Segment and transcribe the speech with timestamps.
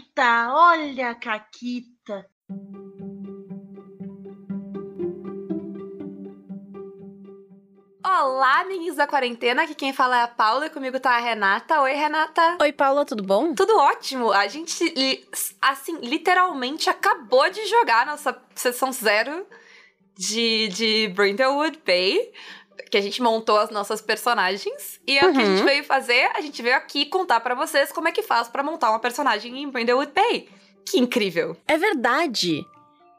[0.00, 2.26] Caquita, olha a Caquita.
[8.04, 9.62] Olá, amiguinhos da quarentena.
[9.62, 11.82] Aqui quem fala é a Paula e comigo tá a Renata.
[11.82, 12.58] Oi, Renata.
[12.60, 13.54] Oi, Paula, tudo bom?
[13.54, 14.32] Tudo ótimo.
[14.32, 14.94] A gente,
[15.60, 19.46] assim, literalmente acabou de jogar nossa sessão zero
[20.16, 22.32] de, de Brindlewood Bay.
[22.90, 25.00] Que a gente montou as nossas personagens.
[25.06, 25.30] E é uhum.
[25.30, 25.66] o que a gente uhum.
[25.66, 26.30] veio fazer.
[26.34, 29.62] A gente veio aqui contar para vocês como é que faz para montar uma personagem
[29.62, 30.48] em Brindlewood Bay.
[30.88, 31.56] Que incrível.
[31.66, 32.64] É verdade.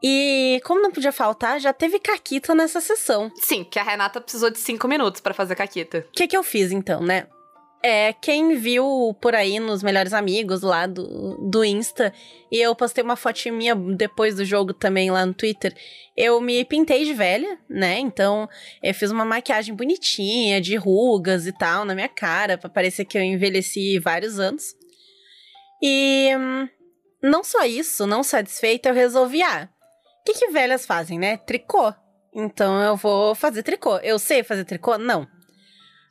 [0.03, 3.31] E como não podia faltar, já teve caquita nessa sessão.
[3.35, 6.05] Sim, que a Renata precisou de cinco minutos para fazer caquita.
[6.09, 7.27] O que, que eu fiz então, né?
[7.83, 12.13] É, quem viu por aí nos melhores amigos lá do, do Insta,
[12.51, 15.75] e eu postei uma fotinha minha depois do jogo também lá no Twitter.
[16.15, 17.97] Eu me pintei de velha, né?
[17.97, 18.47] Então,
[18.83, 23.17] eu fiz uma maquiagem bonitinha, de rugas e tal, na minha cara, pra parecer que
[23.17, 24.75] eu envelheci vários anos.
[25.81, 26.29] E
[27.23, 29.67] não só isso, não satisfeita, eu resolvi, ah,
[30.21, 31.37] o que, que velhas fazem, né?
[31.37, 31.91] Tricô.
[32.33, 33.97] Então eu vou fazer tricô.
[33.97, 34.97] Eu sei fazer tricô?
[34.97, 35.27] Não.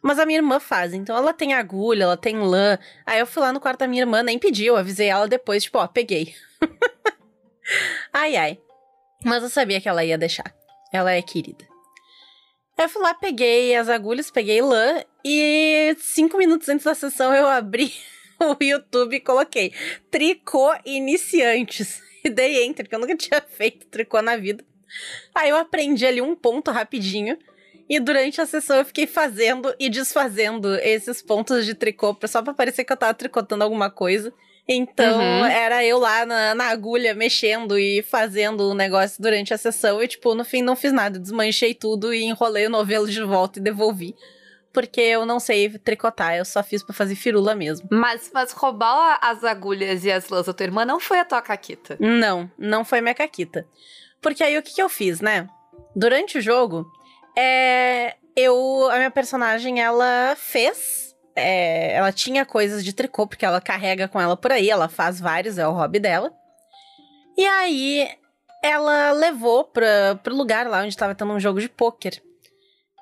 [0.02, 2.78] Mas a minha irmã faz, então ela tem agulha, ela tem lã.
[3.04, 5.78] Aí eu fui lá no quarto da minha irmã, nem pediu, avisei ela depois, tipo,
[5.78, 6.34] ó, peguei.
[8.12, 8.58] ai, ai.
[9.24, 10.54] Mas eu sabia que ela ia deixar.
[10.92, 11.68] Ela é querida.
[12.78, 17.46] Eu fui lá, peguei as agulhas, peguei lã e cinco minutos antes da sessão eu
[17.46, 17.92] abri
[18.40, 19.74] o YouTube e coloquei
[20.10, 22.02] tricô iniciantes.
[22.24, 24.64] e dei enter, porque eu nunca tinha feito tricô na vida.
[25.34, 27.38] Aí eu aprendi ali um ponto rapidinho.
[27.91, 32.55] E durante a sessão eu fiquei fazendo e desfazendo esses pontos de tricô, só pra
[32.55, 34.32] parecer que eu tava tricotando alguma coisa.
[34.69, 35.44] Então, uhum.
[35.44, 40.00] era eu lá na, na, agulha, mexendo e fazendo o negócio durante a sessão.
[40.00, 41.19] E, tipo, no fim não fiz nada.
[41.19, 44.14] Desmanchei tudo e enrolei o novelo de volta e devolvi
[44.72, 47.88] porque eu não sei tricotar, eu só fiz para fazer firula mesmo.
[47.91, 51.42] Mas, mas roubar as agulhas e as lãs da tua irmã não foi a tua
[51.42, 51.97] caquita?
[51.98, 53.66] Não, não foi minha caquita.
[54.20, 55.48] Porque aí o que, que eu fiz, né?
[55.97, 56.87] Durante o jogo,
[57.36, 63.60] é, eu, a minha personagem, ela fez, é, ela tinha coisas de tricô, porque ela
[63.60, 66.32] carrega com ela por aí, ela faz vários, é o hobby dela.
[67.36, 68.08] E aí,
[68.62, 72.22] ela levou pra, pro lugar lá onde tava tendo um jogo de pôquer.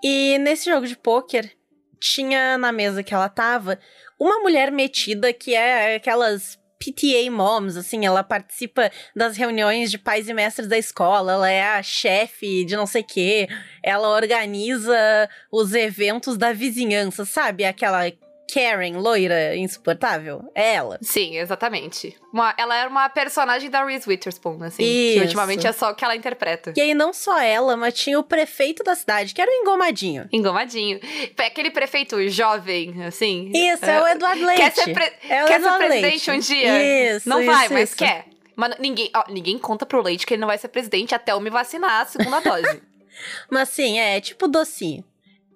[0.03, 1.53] E nesse jogo de pôquer,
[2.01, 3.79] tinha na mesa que ela tava
[4.19, 10.29] uma mulher metida que é aquelas PTA moms, assim, ela participa das reuniões de pais
[10.29, 13.49] e mestres da escola, ela é a chefe de não sei o quê,
[13.83, 17.65] ela organiza os eventos da vizinhança, sabe?
[17.65, 18.11] Aquela
[18.53, 20.51] Karen, loira, insuportável?
[20.55, 20.99] É ela.
[21.03, 22.17] Sim, exatamente.
[22.33, 24.83] Uma, ela era uma personagem da Reese Witherspoon, assim.
[24.83, 25.19] Isso.
[25.19, 26.73] Que ultimamente é só o que ela interpreta.
[26.77, 30.29] E aí, não só ela, mas tinha o prefeito da cidade, que era o Engomadinho.
[30.33, 31.01] Engomadinho.
[31.39, 33.51] Aquele prefeito jovem, assim.
[33.55, 34.63] Isso, é, é o Eduardo Leite.
[34.63, 36.31] Quer ser, pre é quer ser presidente Leite.
[36.31, 37.17] um dia?
[37.17, 38.27] Isso, Não isso, vai, mas quer.
[38.57, 41.41] Mas ninguém, ó, ninguém conta pro Leite que ele não vai ser presidente até eu
[41.41, 42.83] me vacinar a segunda dose.
[43.49, 45.05] mas sim, é tipo docinho.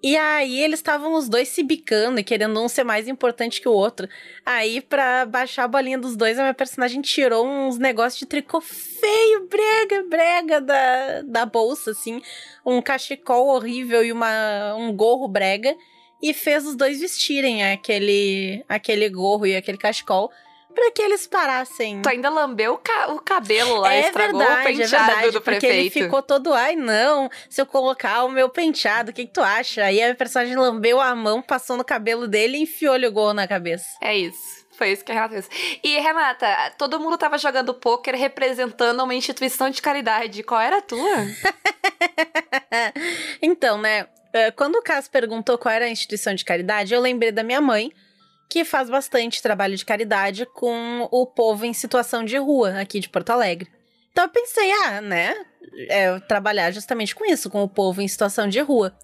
[0.03, 3.69] E aí eles estavam os dois se bicando e querendo um ser mais importante que
[3.69, 4.05] o outro.
[4.45, 8.59] Aí, pra baixar a bolinha dos dois, a minha personagem tirou uns negócios de tricô
[8.59, 12.21] feio, brega, brega da, da bolsa, assim.
[12.65, 15.73] Um cachecol horrível e uma, um gorro brega.
[16.21, 20.29] E fez os dois vestirem aquele, aquele gorro e aquele cachecol
[20.73, 22.01] para que eles parassem.
[22.01, 25.31] Tu ainda lambeu o, ca o cabelo lá, é estragou verdade, o penteado é verdade,
[25.31, 25.73] do prefeito.
[25.73, 29.41] Ele ficou todo, ai não, se eu colocar o meu penteado, o que, que tu
[29.41, 29.85] acha?
[29.85, 33.47] Aí a personagem lambeu a mão, passou no cabelo dele e enfiou o gol na
[33.47, 33.85] cabeça.
[34.01, 34.63] É isso.
[34.77, 35.49] Foi isso que a Renata fez.
[35.83, 36.47] E, Renata,
[36.77, 40.41] todo mundo tava jogando pôquer representando uma instituição de caridade.
[40.41, 41.15] Qual era a tua?
[43.41, 44.07] então, né?
[44.33, 47.61] Eh, quando o Caso perguntou qual era a instituição de caridade, eu lembrei da minha
[47.61, 47.93] mãe,
[48.49, 53.09] que faz bastante trabalho de caridade com o povo em situação de rua aqui de
[53.09, 53.69] Porto Alegre.
[54.11, 55.35] Então eu pensei, ah, né,
[55.89, 58.95] é, trabalhar justamente com isso, com o povo em situação de rua.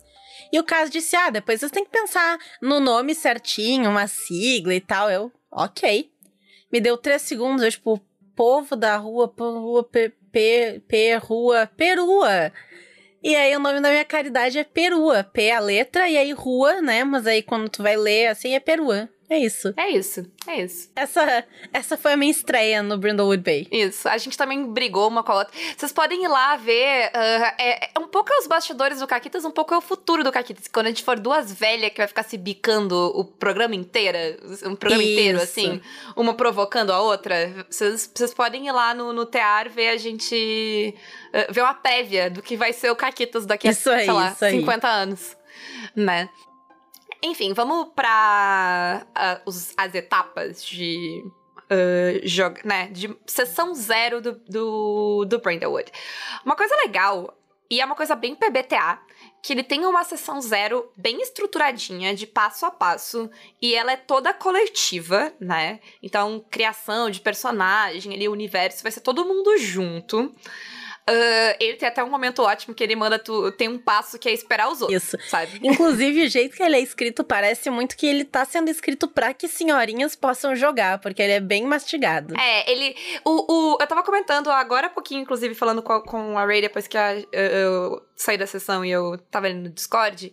[0.51, 4.73] E o caso disse, ah, depois você tem que pensar no nome certinho, uma sigla
[4.73, 5.09] e tal.
[5.09, 6.09] Eu, ok.
[6.71, 7.99] Me deu três segundos, eu, tipo,
[8.35, 12.51] povo da rua, rua, p, p, p, rua, perua.
[13.21, 16.31] E aí o nome da minha caridade é Perua, P é a letra, e aí
[16.31, 17.03] rua, né?
[17.03, 19.09] Mas aí quando tu vai ler assim é Perua.
[19.29, 19.71] É isso.
[19.77, 20.89] É isso, é isso.
[20.95, 23.67] Essa, essa foi a minha estreia no Brindlewood Bay.
[23.71, 25.53] Isso, a gente também brigou uma com a outra.
[25.77, 29.51] Vocês podem ir lá ver, uh, é, é, um pouco os bastidores do Caquitas, um
[29.51, 30.67] pouco é o futuro do Caquitas.
[30.67, 34.17] Quando a gente for duas velhas que vai ficar se bicando o programa inteiro,
[34.65, 35.11] um programa isso.
[35.11, 35.79] inteiro, assim,
[36.15, 40.95] uma provocando a outra, vocês, vocês podem ir lá no, no tear ver a gente...
[41.29, 44.13] Uh, ver uma prévia do que vai ser o Caquitas daqui a, isso aí, sei
[44.13, 45.03] lá, 50 aí.
[45.03, 45.37] anos,
[45.95, 46.27] né?
[47.21, 49.05] Enfim, vamos para
[49.45, 51.23] uh, as etapas de
[51.69, 55.91] uh, né, de sessão zero do, do, do Brindlewood.
[56.45, 57.37] Uma coisa legal,
[57.69, 58.99] e é uma coisa bem PBTA,
[59.43, 63.29] que ele tem uma sessão zero bem estruturadinha, de passo a passo,
[63.61, 65.79] e ela é toda coletiva, né?
[66.01, 70.33] Então, criação de personagem, ali, o universo, vai ser todo mundo junto.
[71.09, 73.51] Uh, ele tem até um momento ótimo que ele manda tu.
[73.53, 75.03] Tem um passo que é esperar os outros.
[75.03, 75.17] Isso.
[75.27, 75.59] Sabe?
[75.63, 79.33] Inclusive, o jeito que ele é escrito parece muito que ele tá sendo escrito pra
[79.33, 82.39] que senhorinhas possam jogar, porque ele é bem mastigado.
[82.39, 82.95] É, ele.
[83.25, 86.61] O, o, eu tava comentando agora há pouquinho, inclusive, falando com a, com a Ray
[86.61, 90.31] depois que a, eu, eu saí da sessão e eu tava ali no Discord.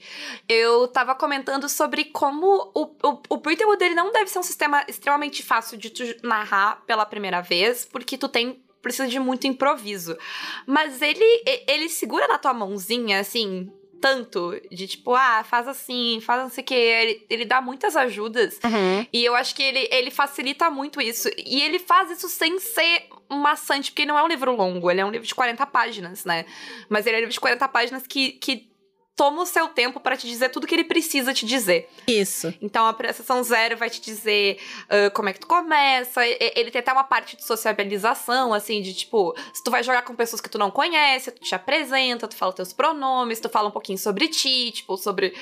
[0.49, 4.84] Eu tava comentando sobre como o, o, o Britterwood ele não deve ser um sistema
[4.88, 10.17] extremamente fácil de tu narrar pela primeira vez, porque tu tem precisa de muito improviso.
[10.65, 13.69] Mas ele, ele segura na tua mãozinha, assim,
[14.00, 16.75] tanto de tipo, ah, faz assim, faz não sei o que.
[16.75, 18.61] Ele, ele dá muitas ajudas.
[18.62, 19.06] Uhum.
[19.12, 21.29] E eu acho que ele, ele facilita muito isso.
[21.37, 25.05] E ele faz isso sem ser maçante, porque não é um livro longo, ele é
[25.05, 26.47] um livro de 40 páginas, né?
[26.88, 28.69] Mas ele é um livro de 40 páginas que, que
[29.16, 31.88] toma o seu tempo para te dizer tudo que ele precisa te dizer.
[32.06, 32.52] Isso.
[32.60, 36.24] Então a sessão zero vai te dizer uh, como é que tu começa.
[36.24, 40.14] Ele tem até uma parte de sociabilização, assim, de tipo, se tu vai jogar com
[40.14, 43.72] pessoas que tu não conhece, tu te apresenta, tu fala teus pronomes, tu fala um
[43.72, 45.34] pouquinho sobre ti, tipo, sobre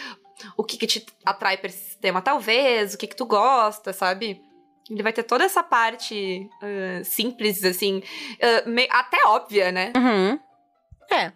[0.56, 4.40] o que, que te atrai pra esse sistema, talvez, o que, que tu gosta, sabe?
[4.88, 9.92] Ele vai ter toda essa parte uh, simples, assim, uh, até óbvia, né?
[9.96, 10.38] Uhum.
[11.10, 11.32] É.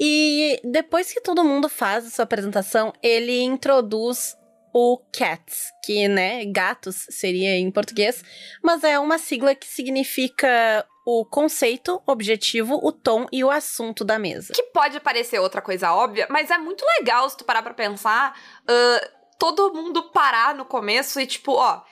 [0.00, 4.36] E depois que todo mundo faz a sua apresentação, ele introduz
[4.72, 8.22] o CATS, que, né, gatos seria em português,
[8.62, 14.18] mas é uma sigla que significa o conceito, objetivo, o tom e o assunto da
[14.18, 14.52] mesa.
[14.52, 18.38] Que pode parecer outra coisa óbvia, mas é muito legal se tu parar pra pensar,
[18.62, 19.08] uh,
[19.38, 21.82] todo mundo parar no começo e tipo, ó,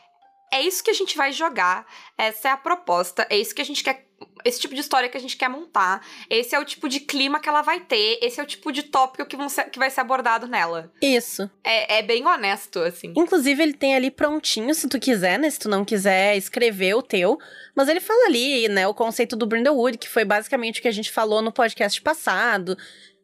[0.53, 1.87] é isso que a gente vai jogar,
[2.19, 4.06] essa é a proposta, é isso que a gente quer
[4.47, 6.07] esse tipo de história que a gente quer montar.
[6.31, 8.19] Esse é o tipo de clima que ela vai ter.
[8.23, 10.93] Esse é o tipo de tópico que, ser, que vai ser abordado nela.
[11.03, 11.51] Isso.
[11.65, 13.13] É, é, bem honesto, assim.
[13.17, 15.51] Inclusive, ele tem ali prontinho, se tu quiser, né?
[15.51, 17.39] Se tu não quiser escrever o teu.
[17.75, 18.87] Mas ele fala ali, né?
[18.87, 22.79] O conceito do Brindlewood, que foi basicamente o que a gente falou no podcast passado.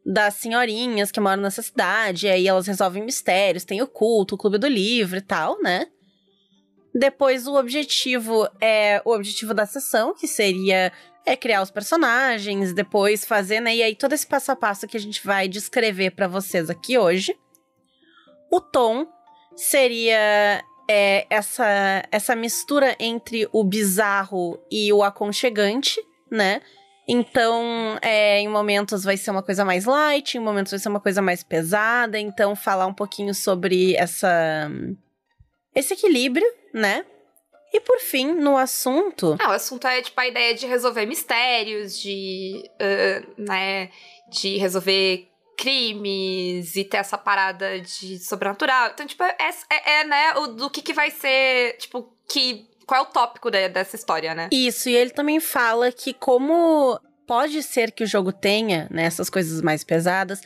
[0.05, 2.27] Das senhorinhas que moram nessa cidade.
[2.27, 3.65] E aí elas resolvem mistérios.
[3.65, 5.87] Tem o culto, o clube do livro e tal, né?
[6.95, 10.93] Depois o objetivo é o objetivo da sessão, que seria
[11.25, 13.77] é criar os personagens, depois fazer, né?
[13.77, 16.99] E aí todo esse passo a passo que a gente vai descrever para vocês aqui
[16.99, 17.37] hoje.
[18.51, 19.07] O tom
[19.57, 26.01] seria é, essa essa mistura entre o bizarro e o aconchegante,
[26.31, 26.61] né?
[27.09, 31.01] Então, é, em momentos vai ser uma coisa mais light, em momentos vai ser uma
[31.01, 32.19] coisa mais pesada.
[32.19, 34.71] Então, falar um pouquinho sobre essa
[35.75, 37.05] esse equilíbrio, né?
[37.73, 39.37] E por fim, no assunto.
[39.41, 42.63] Ah, o assunto é tipo a ideia de resolver mistérios, de.
[42.75, 43.91] Uh, né?
[44.29, 48.91] De resolver crimes e ter essa parada de sobrenatural.
[48.93, 49.37] Então, tipo, é,
[49.71, 52.67] é, é né, o, do que, que vai ser, tipo, que.
[52.87, 54.49] Qual é o tópico de, dessa história, né?
[54.53, 59.31] Isso, e ele também fala que como pode ser que o jogo tenha, né, essas
[59.31, 60.41] coisas mais pesadas,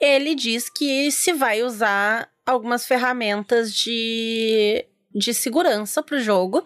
[0.00, 4.84] ele diz que se vai usar algumas ferramentas de
[5.16, 6.62] de segurança pro jogo.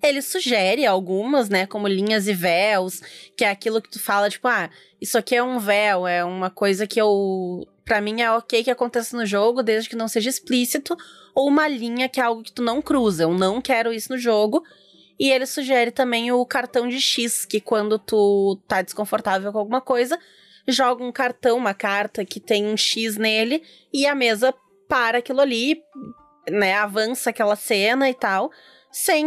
[0.00, 3.00] Ele sugere algumas, né, como linhas e véus,
[3.36, 4.70] que é aquilo que tu fala, tipo, ah,
[5.00, 7.66] isso aqui é um véu, é uma coisa que eu.
[7.84, 10.96] Pra mim é ok que aconteça no jogo, desde que não seja explícito,
[11.34, 13.24] ou uma linha que é algo que tu não cruza.
[13.24, 14.62] Eu não quero isso no jogo.
[15.18, 19.80] E ele sugere também o cartão de X, que quando tu tá desconfortável com alguma
[19.80, 20.16] coisa,
[20.68, 24.54] joga um cartão, uma carta que tem um X nele, e a mesa
[24.88, 25.82] para aquilo ali,
[26.50, 28.50] né, avança aquela cena e tal,
[28.90, 29.26] sem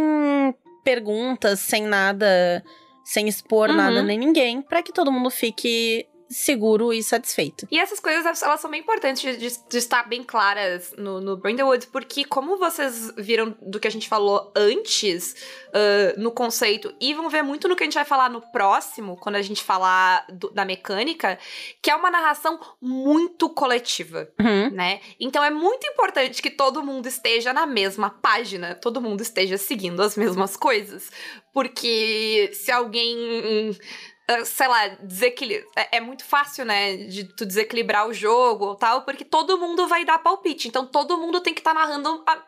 [0.84, 2.62] perguntas, sem nada,
[3.04, 3.76] sem expor uhum.
[3.76, 7.66] nada nem ninguém, para que todo mundo fique seguro e satisfeito.
[7.70, 11.86] E essas coisas, elas são bem importantes de, de, estar bem claras no, no Brindlewood,
[11.88, 15.34] porque como vocês viram do que a gente falou antes
[15.68, 19.16] uh, no conceito, e vão ver muito no que a gente vai falar no próximo,
[19.16, 21.38] quando a gente falar do, da mecânica,
[21.80, 24.70] que é uma narração muito coletiva, uhum.
[24.70, 25.00] né?
[25.20, 30.00] Então é muito importante que todo mundo esteja na mesma página, todo mundo esteja seguindo
[30.02, 31.10] as mesmas coisas,
[31.52, 33.76] porque se alguém
[34.44, 35.68] sei lá, desequilibrar.
[35.76, 39.86] É, é, muito fácil, né, de tu desequilibrar o jogo ou tal, porque todo mundo
[39.86, 40.68] vai dar palpite.
[40.68, 42.22] Então todo mundo tem que estar tá narrando.
[42.26, 42.42] A...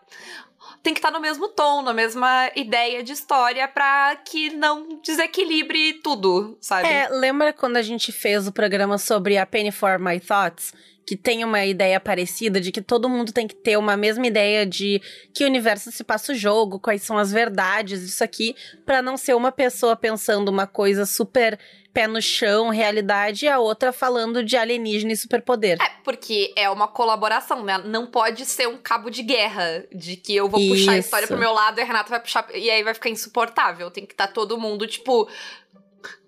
[0.83, 5.01] Tem que estar tá no mesmo tom, na mesma ideia de história para que não
[5.03, 6.89] desequilibre tudo, sabe?
[6.89, 10.73] É, lembra quando a gente fez o programa sobre a Penny for My Thoughts?
[11.07, 14.65] Que tenha uma ideia parecida, de que todo mundo tem que ter uma mesma ideia
[14.65, 15.01] de
[15.33, 18.57] que universo se passa o jogo, quais são as verdades disso aqui,
[18.87, 21.59] para não ser uma pessoa pensando uma coisa super
[21.95, 25.81] pé no chão, realidade, e a outra falando de alienígena e superpoder.
[25.81, 27.79] É, porque é uma colaboração, né?
[27.79, 31.39] Não pode ser um cabo de guerra, de que eu vou puxar a história pro
[31.39, 32.49] meu lado e a Renata vai puxar.
[32.53, 33.93] E aí vai ficar insuportável.
[33.93, 35.29] Tem que estar tá todo mundo, tipo,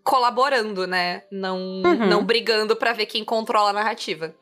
[0.04, 1.24] colaborando, né?
[1.32, 2.06] Não, uhum.
[2.06, 4.32] não brigando para ver quem controla a narrativa.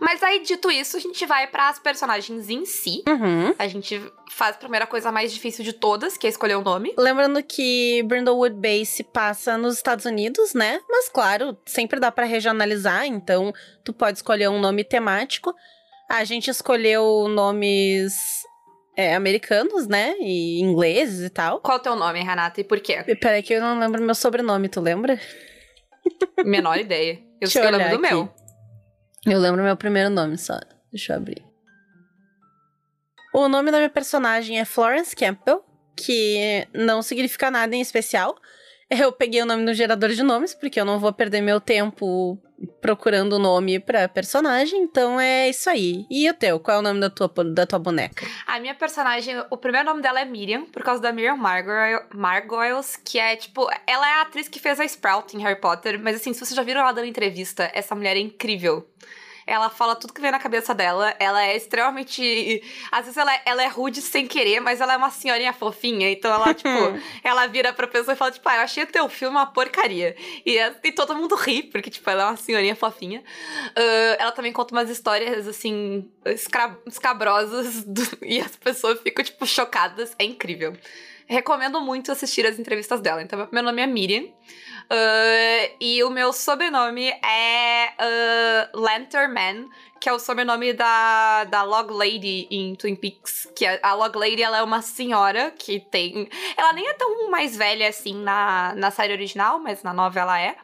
[0.00, 3.02] Mas aí, dito isso, a gente vai para as personagens em si.
[3.08, 3.54] Uhum.
[3.58, 4.00] A gente
[4.30, 6.94] faz a primeira coisa mais difícil de todas, que é escolher o um nome.
[6.98, 10.80] Lembrando que Brindlewood Bay se passa nos Estados Unidos, né?
[10.88, 13.52] Mas claro, sempre dá para regionalizar, então
[13.84, 15.54] tu pode escolher um nome temático.
[16.08, 18.14] A gente escolheu nomes
[18.96, 20.14] é, americanos, né?
[20.20, 21.60] E ingleses e tal.
[21.60, 23.02] Qual é o teu nome, Renata, e por quê?
[23.20, 25.18] Peraí que eu não lembro meu sobrenome, tu lembra?
[26.44, 27.20] Menor ideia.
[27.40, 28.43] Eu sei o nome do meu.
[29.26, 30.58] Eu lembro meu primeiro nome só.
[30.92, 31.44] Deixa eu abrir.
[33.34, 35.64] O nome da minha personagem é Florence Campbell,
[35.96, 38.36] que não significa nada em especial.
[38.88, 42.38] Eu peguei o nome no gerador de nomes, porque eu não vou perder meu tempo
[42.80, 46.06] procurando o nome pra personagem, então é isso aí.
[46.10, 46.58] E o teu?
[46.60, 48.26] Qual é o nome da tua, da tua boneca?
[48.46, 53.18] A minha personagem, o primeiro nome dela é Miriam, por causa da Miriam Margoyles, que
[53.18, 56.32] é tipo, ela é a atriz que fez a Sprout em Harry Potter, mas assim,
[56.32, 58.86] se vocês já viram ela dando entrevista, essa mulher é incrível.
[59.46, 61.14] Ela fala tudo que vem na cabeça dela.
[61.18, 62.62] Ela é extremamente.
[62.90, 66.10] Às vezes ela, é, ela é rude sem querer, mas ela é uma senhorinha fofinha.
[66.10, 66.68] Então ela, tipo,
[67.22, 70.16] ela vira pra pessoa e fala, tipo, ah, eu achei teu filme uma porcaria.
[70.44, 73.20] E, e todo mundo ri, porque, tipo, ela é uma senhorinha fofinha.
[73.20, 76.08] Uh, ela também conta umas histórias, assim,
[76.86, 77.84] escabrosas.
[77.94, 80.14] Do, e as pessoas ficam, tipo, chocadas.
[80.18, 80.76] É incrível.
[81.26, 83.22] Recomendo muito assistir as entrevistas dela.
[83.22, 84.24] Então, meu nome é Miriam.
[84.24, 91.90] Uh, e o meu sobrenome é uh, Lantern que é o sobrenome da, da Log
[91.90, 93.48] Lady em Twin Peaks.
[93.56, 96.28] Que a, a Log Lady, ela é uma senhora que tem...
[96.58, 100.38] Ela nem é tão mais velha assim na, na série original, mas na nova ela
[100.38, 100.56] é.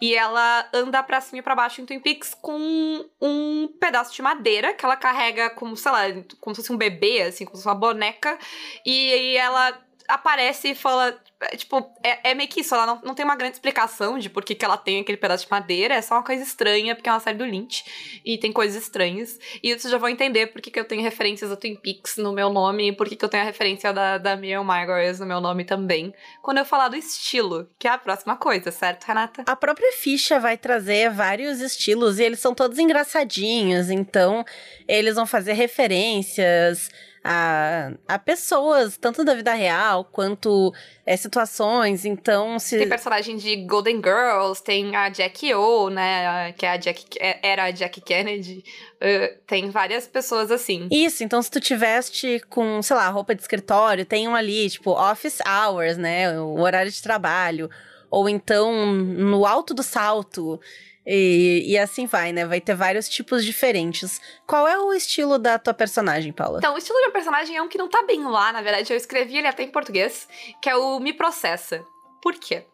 [0.00, 4.20] E ela anda pra cima e pra baixo em Twin Peaks com um pedaço de
[4.20, 6.00] madeira que ela carrega como, sei lá,
[6.40, 8.36] como se fosse um bebê, assim, como se fosse uma boneca.
[8.84, 9.78] E, e ela
[10.14, 11.18] aparece e fala.
[11.56, 12.74] Tipo, é, é, meio que isso.
[12.74, 15.44] Ela não, não tem uma grande explicação de por que, que ela tem aquele pedaço
[15.44, 15.94] de madeira.
[15.94, 18.20] É só uma coisa estranha, porque é uma série do Lynch.
[18.24, 19.38] E tem coisas estranhas.
[19.62, 22.32] E vocês já vão entender por que, que eu tenho referências a Twin Peaks no
[22.32, 25.26] meu nome e por que, que eu tenho a referência da, da Miriam Margolis no
[25.26, 26.14] meu nome também.
[26.40, 29.42] Quando eu falar do estilo, que é a próxima coisa, certo, Renata?
[29.46, 33.90] A própria ficha vai trazer vários estilos e eles são todos engraçadinhos.
[33.90, 34.44] Então,
[34.86, 36.90] eles vão fazer referências
[37.24, 40.74] a, a pessoas, tanto da vida real quanto
[41.06, 42.04] é, situações.
[42.04, 42.78] Então, se.
[42.78, 46.52] Tem personagem de Golden Girls, tem a Jackie O, né?
[46.52, 48.64] Que é a Jack, é, era a Jack Kennedy.
[48.96, 50.88] Uh, tem várias pessoas assim.
[50.90, 54.90] Isso, então se tu tiveste com, sei lá, roupa de escritório, tem um ali, tipo,
[54.90, 56.38] office hours, né?
[56.40, 57.70] O horário de trabalho.
[58.10, 60.60] Ou então no alto do salto.
[61.06, 62.46] E, e, assim vai, né?
[62.46, 64.20] Vai ter vários tipos diferentes.
[64.46, 66.58] Qual é o estilo da tua personagem, Paula?
[66.58, 68.92] Então, o estilo da personagem é um que não tá bem lá, na verdade.
[68.92, 70.28] Eu escrevi ele até em português,
[70.62, 71.84] que é o Me Processa.
[72.22, 72.64] Por quê?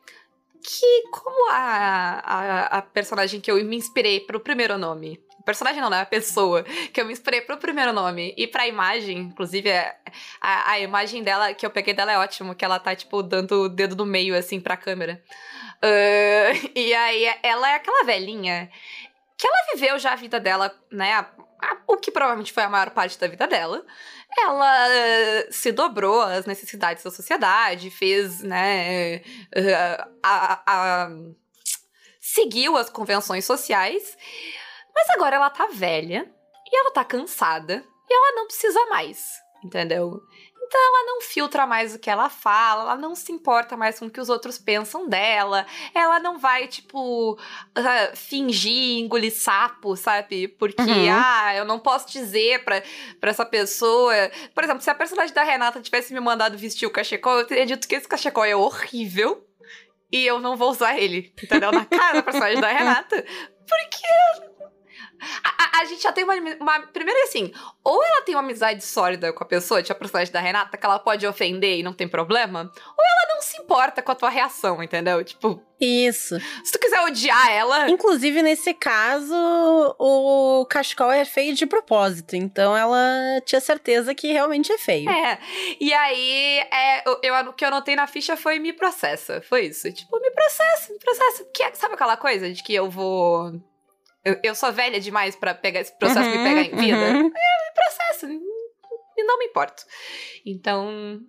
[0.63, 5.89] Que, como a, a, a personagem que eu me inspirei pro primeiro nome personagem não,
[5.89, 6.03] né?
[6.03, 6.63] A pessoa
[6.93, 9.97] que eu me inspirei pro primeiro nome e pra imagem, inclusive é,
[10.43, 13.63] a, a imagem dela que eu peguei dela é ótimo, que ela tá, tipo, dando
[13.63, 15.23] o dedo no meio, assim, pra câmera.
[15.83, 18.71] Uh, e aí, ela é aquela velhinha
[19.39, 21.15] que ela viveu já a vida dela, né?
[21.15, 21.21] A,
[21.63, 23.83] a, o que provavelmente foi a maior parte da vida dela.
[24.39, 29.23] Ela uh, se dobrou às necessidades da sociedade, fez, né?
[29.57, 31.09] Uh, a,
[32.21, 34.15] seguiu as convenções sociais.
[34.99, 36.29] Mas agora ela tá velha
[36.67, 40.21] e ela tá cansada e ela não precisa mais, entendeu?
[40.61, 44.07] Então ela não filtra mais o que ela fala, ela não se importa mais com
[44.07, 45.65] o que os outros pensam dela,
[45.95, 50.49] ela não vai, tipo, uh, fingir engolir sapo, sabe?
[50.49, 51.13] Porque, uhum.
[51.13, 52.83] ah, eu não posso dizer pra,
[53.21, 54.13] pra essa pessoa.
[54.53, 57.65] Por exemplo, se a personagem da Renata tivesse me mandado vestir o cachecol, eu teria
[57.65, 59.47] dito que esse cachecol é horrível
[60.11, 61.71] e eu não vou usar ele, entendeu?
[61.71, 63.25] Na cara da personagem da Renata.
[63.67, 64.58] Porque
[65.43, 66.81] a, a, a, gente já tem uma, uma.
[66.89, 67.53] Primeiro assim,
[67.85, 70.87] ou ela tem uma amizade sólida com a pessoa, tipo a personagem da Renata, que
[70.87, 74.31] ela pode ofender e não tem problema, ou ela não se importa com a tua
[74.31, 75.23] reação, entendeu?
[75.25, 75.63] Tipo.
[75.81, 76.37] Isso.
[76.65, 77.89] Se tu quiser odiar ela.
[77.89, 79.33] Inclusive, nesse caso,
[79.97, 82.35] o cachecol é feio de propósito.
[82.35, 82.99] Então ela
[83.45, 85.09] tinha certeza que realmente é feio.
[85.09, 85.39] É.
[85.81, 89.41] E aí, é, eu, o que eu anotei na ficha foi me processa.
[89.43, 89.93] Foi isso.
[89.93, 91.45] Tipo, me processa, me processa.
[91.55, 93.53] Que, é, sabe aquela coisa de que eu vou
[94.29, 97.05] Eu, eu sou velha demais pra pegar esse processo Uhum, me pegar em vida.
[97.07, 97.27] uhum.
[97.27, 98.27] Eu processo.
[99.17, 99.83] E não me importo.
[100.47, 101.21] Então,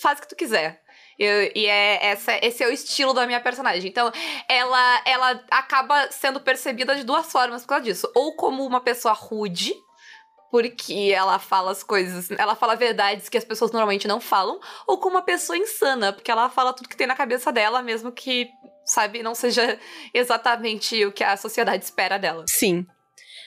[0.00, 0.80] faz o que tu quiser.
[1.18, 3.88] Eu- e é essa, esse é o estilo da minha personagem.
[3.90, 4.12] Então,
[4.48, 8.10] ela, ela acaba sendo percebida de duas formas por causa disso.
[8.14, 9.74] Ou como uma pessoa rude,
[10.50, 14.98] porque ela fala as coisas, ela fala verdades que as pessoas normalmente não falam, ou
[14.98, 18.48] como uma pessoa insana, porque ela fala tudo que tem na cabeça dela, mesmo que,
[18.88, 19.78] sabe, não seja
[20.12, 22.44] exatamente o que a sociedade espera dela.
[22.48, 22.86] Sim.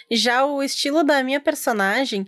[0.10, 2.26] Já o estilo da minha personagem,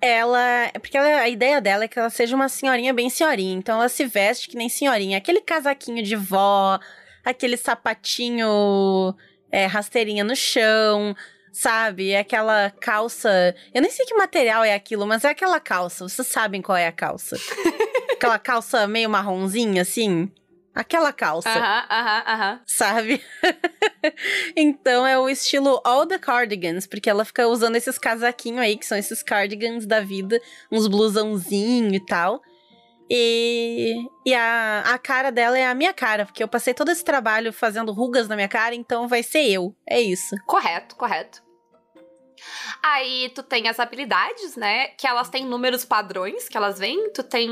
[0.00, 0.70] ela.
[0.80, 3.54] Porque ela- a ideia dela é que ela seja uma senhorinha bem senhorinha.
[3.54, 5.18] Então ela se veste que nem senhorinha.
[5.18, 6.78] Aquele casaquinho de vó,
[7.24, 9.14] aquele sapatinho
[9.50, 11.14] é, rasteirinha no chão,
[11.52, 12.16] sabe?
[12.16, 13.54] Aquela calça.
[13.74, 16.08] Eu nem sei que material é aquilo, mas é aquela calça.
[16.08, 17.36] Vocês sabem qual é a calça?
[18.12, 20.30] aquela calça meio marronzinha, assim.
[20.74, 22.60] Aquela calça Aham, aham, aham.
[22.66, 23.22] sabe?
[24.56, 28.86] então é o estilo All the Cardigans, porque ela fica usando esses casaquinhos aí, que
[28.86, 32.40] são esses cardigans da vida, uns blusãozinho e tal.
[33.10, 37.04] E, e a, a cara dela é a minha cara, porque eu passei todo esse
[37.04, 39.76] trabalho fazendo rugas na minha cara, então vai ser eu.
[39.86, 40.34] É isso.
[40.46, 41.42] Correto, correto.
[42.82, 44.88] Aí tu tem as habilidades, né?
[44.88, 47.10] Que elas têm números padrões que elas vêm.
[47.12, 47.48] Tu tem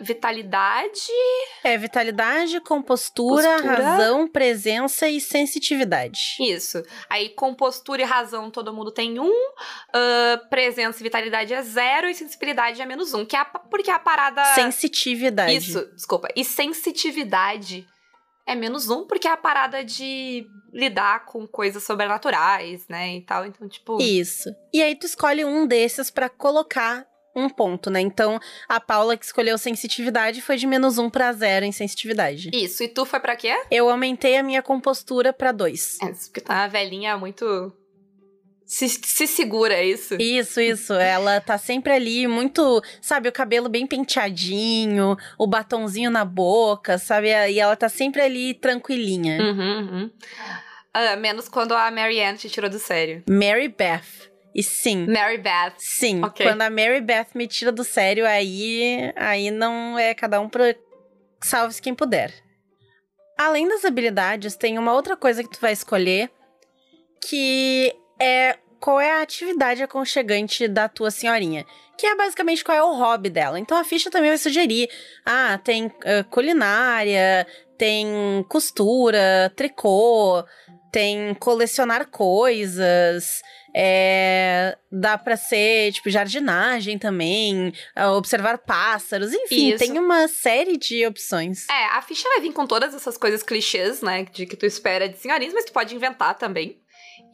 [0.00, 1.00] vitalidade.
[1.62, 3.74] É vitalidade, compostura, Postura.
[3.82, 6.36] razão, presença e sensitividade.
[6.40, 6.82] Isso.
[7.08, 9.32] Aí compostura e razão todo mundo tem um.
[9.92, 12.08] ah, presença e vitalidade é zero.
[12.08, 13.24] E sensibilidade é menos um.
[13.24, 14.44] Que é a- porque a parada.
[14.54, 15.54] Sensitividade.
[15.56, 16.28] Isso, desculpa.
[16.34, 17.86] E sensitividade
[18.46, 23.16] é menos um, porque é a parada de lidar com coisas sobrenaturais, né?
[23.16, 23.46] E tal.
[23.46, 24.00] Então, tipo.
[24.00, 24.54] Isso.
[24.72, 28.00] E aí tu escolhe um desses pra colocar um ponto, né?
[28.00, 32.50] Então, a Paula que escolheu sensitividade foi de menos um pra zero em sensitividade.
[32.52, 32.82] Isso.
[32.82, 33.54] E tu foi pra quê?
[33.70, 35.98] Eu aumentei a minha compostura pra dois.
[36.00, 37.72] É, porque tá uma velhinha muito.
[38.66, 40.16] Se, se segura, é isso.
[40.18, 40.94] Isso, isso.
[40.94, 47.28] Ela tá sempre ali, muito, sabe, o cabelo bem penteadinho, o batonzinho na boca, sabe?
[47.28, 49.38] E ela tá sempre ali tranquilinha.
[49.40, 50.10] Uhum, uhum.
[50.92, 53.22] Ah, menos quando a Marianne te tirou do sério.
[53.28, 54.30] Mary Beth.
[54.54, 55.06] E sim.
[55.08, 55.74] Mary Beth.
[55.78, 56.46] Sim, Ok.
[56.46, 60.74] quando a Mary Beth me tira do sério, aí, aí não é cada um pra
[61.42, 62.32] salve-se quem puder.
[63.36, 66.30] Além das habilidades, tem uma outra coisa que tu vai escolher,
[67.20, 71.64] que é qual é a atividade aconchegante da tua senhorinha.
[71.96, 73.58] Que é basicamente qual é o hobby dela.
[73.58, 74.90] Então a ficha também vai sugerir:
[75.24, 77.46] ah, tem ah, culinária,
[77.78, 80.44] tem costura, tricô,
[80.92, 83.42] tem colecionar coisas.
[83.76, 89.78] É, dá pra ser, tipo, jardinagem também, ah, observar pássaros, enfim, Isso.
[89.78, 91.68] tem uma série de opções.
[91.68, 94.26] É, a ficha vai vir com todas essas coisas clichês, né?
[94.32, 96.83] De que tu espera de senhorinhas, mas tu pode inventar também.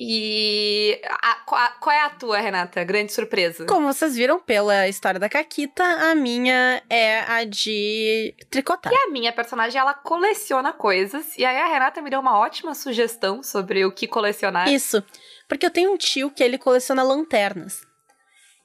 [0.03, 0.99] E.
[1.05, 2.83] a- qual, qual é a tua, Renata?
[2.85, 3.67] Grande surpresa.
[3.67, 8.91] Como vocês viram pela história da Caquita, a minha é a de tricotar.
[8.91, 11.37] E a minha personagem, ela coleciona coisas.
[11.37, 14.69] E aí a Renata me deu uma ótima sugestão sobre o que colecionar.
[14.71, 15.05] Isso,
[15.47, 17.83] porque eu tenho um tio que ele coleciona lanternas.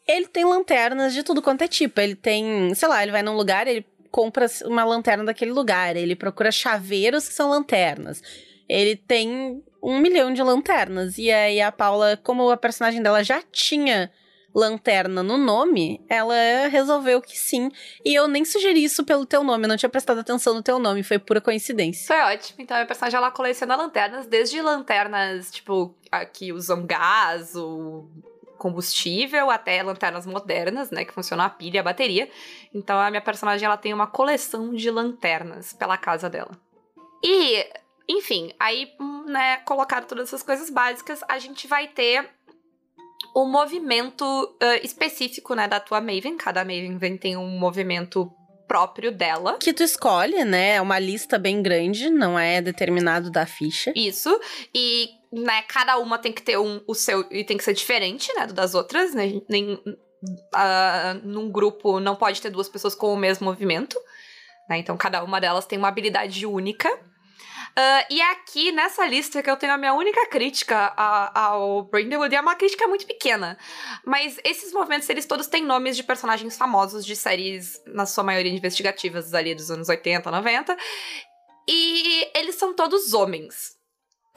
[0.07, 1.99] Ele tem lanternas de tudo quanto é tipo.
[1.99, 5.97] Ele tem, sei lá, ele vai num lugar, ele compra uma lanterna daquele lugar.
[5.97, 8.21] Ele procura chaveiros que são lanternas.
[8.69, 11.17] Ele tem um milhão de lanternas.
[11.17, 14.11] E aí a Paula, como a personagem dela já tinha
[14.53, 16.33] lanterna no nome, ela
[16.69, 17.69] resolveu que sim.
[18.03, 20.79] E eu nem sugeri isso pelo teu nome, eu não tinha prestado atenção no teu
[20.79, 22.07] nome, foi pura coincidência.
[22.07, 22.61] Foi ótimo.
[22.61, 25.93] Então, a minha personagem, ela coleciona lanternas, desde lanternas, tipo,
[26.31, 28.09] que usam gás ou
[28.57, 32.29] combustível, até lanternas modernas, né, que funcionam a pilha e a bateria.
[32.73, 36.57] Então, a minha personagem, ela tem uma coleção de lanternas pela casa dela.
[37.21, 37.67] E,
[38.07, 38.91] enfim, aí,
[39.27, 42.29] né, colocar todas essas coisas básicas, a gente vai ter
[43.33, 44.25] o movimento
[44.61, 46.37] ah, específico, né, da tua Maven.
[46.37, 48.31] Cada Maven tem um movimento
[48.67, 49.57] próprio dela.
[49.59, 50.75] Que tu escolhe, né?
[50.75, 53.91] É uma lista bem grande, não é determinado da ficha.
[53.95, 54.39] Isso.
[54.73, 57.25] E, né, cada uma tem que ter um, o seu.
[57.31, 59.13] E tem que ser diferente, né, do das outras.
[59.13, 59.41] Né?
[59.49, 59.79] Nem,
[60.53, 63.99] ah, num grupo não pode ter duas pessoas com o mesmo movimento.
[64.69, 64.77] Né?
[64.79, 66.89] Então, cada uma delas tem uma habilidade única.
[67.77, 72.33] Ah, e aqui, nessa lista, que eu tenho a minha única crítica a- ao Brindlewood,
[72.33, 73.57] é uma crítica muito pequena.
[74.05, 78.51] Mas esses movimentos, eles todos têm nomes de personagens famosos de séries, na sua maioria
[78.51, 80.77] investigativas, ali dos anos 80, 90.
[81.67, 83.74] E eles são todos homens.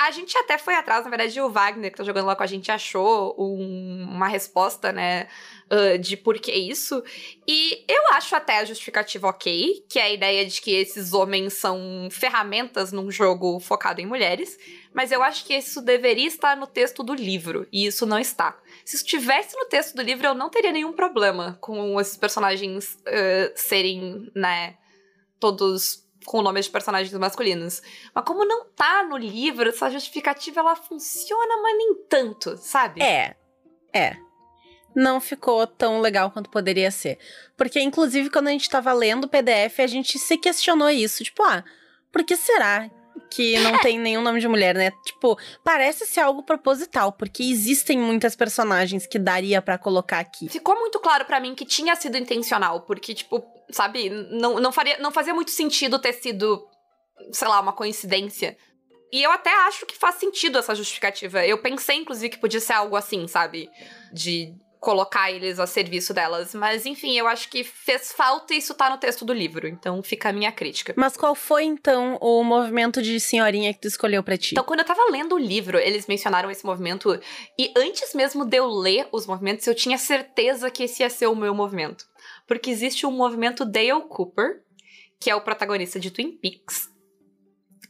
[0.01, 2.47] A gente até foi atrás, na verdade, o Wagner, que tá jogando lá com a
[2.47, 5.27] gente, achou um, uma resposta, né,
[5.69, 7.03] uh, de por que isso.
[7.49, 11.55] E eu acho até a justificativa ok, que é a ideia de que esses homens
[11.55, 14.57] são ferramentas num jogo focado em mulheres.
[14.95, 18.57] Mas eu acho que isso deveria estar no texto do livro, e isso não está.
[18.85, 23.53] Se estivesse no texto do livro, eu não teria nenhum problema com esses personagens uh,
[23.57, 24.77] serem, né,
[25.41, 27.81] todos com nomes de personagens masculinos.
[28.15, 33.03] Mas como não tá no livro, essa justificativa ela funciona, mas nem tanto, sabe?
[33.03, 33.35] É.
[33.95, 34.15] É.
[34.95, 37.19] Não ficou tão legal quanto poderia ser.
[37.57, 41.25] Porque, inclusive, quando a gente tava lendo o PDF, a gente se questionou isso.
[41.25, 41.65] Tipo, ah,
[42.13, 42.91] por que será
[43.31, 44.91] que não tem nenhum nome de mulher, né?
[45.05, 50.49] Tipo, parece ser algo proposital, porque existem muitas personagens que daria para colocar aqui.
[50.49, 54.99] Ficou muito claro para mim que tinha sido intencional, porque, tipo, sabe, não, não, faria,
[54.99, 56.67] não fazia muito sentido ter sido,
[57.33, 58.57] sei lá, uma coincidência.
[59.13, 61.45] E eu até acho que faz sentido essa justificativa.
[61.47, 63.69] Eu pensei, inclusive, que podia ser algo assim, sabe?
[64.13, 66.55] De colocar eles a serviço delas.
[66.55, 69.67] Mas, enfim, eu acho que fez falta e isso tá no texto do livro.
[69.67, 70.95] Então fica a minha crítica.
[70.97, 74.53] Mas qual foi, então, o movimento de senhorinha que tu escolheu pra ti?
[74.53, 77.19] Então, quando eu tava lendo o livro, eles mencionaram esse movimento.
[77.59, 81.27] E antes mesmo de eu ler os movimentos, eu tinha certeza que esse ia ser
[81.27, 82.07] o meu movimento.
[82.47, 84.63] Porque existe um movimento Dale Cooper,
[85.21, 86.89] que é o protagonista de Twin Peaks.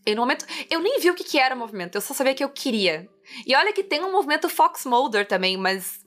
[0.06, 0.46] E no momento.
[0.70, 3.06] Eu nem vi o que, que era o movimento, eu só sabia que eu queria.
[3.46, 6.00] E olha que tem um movimento Fox Mulder também, mas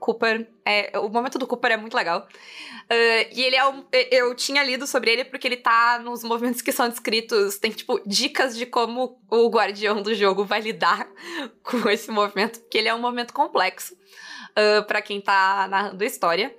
[0.00, 0.48] Cooper.
[0.64, 2.26] É, o momento do Cooper é muito legal.
[2.90, 3.84] Uh, e ele é um.
[4.10, 7.58] Eu tinha lido sobre ele porque ele tá nos movimentos que são descritos.
[7.58, 11.08] Tem, tipo, dicas de como o guardião do jogo vai lidar
[11.62, 16.06] com esse movimento, porque ele é um movimento complexo uh, para quem tá narrando a
[16.06, 16.52] história.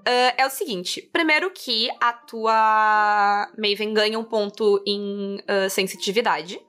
[0.00, 6.60] Uh, é o seguinte: primeiro que a tua Maven ganha um ponto em uh, sensitividade,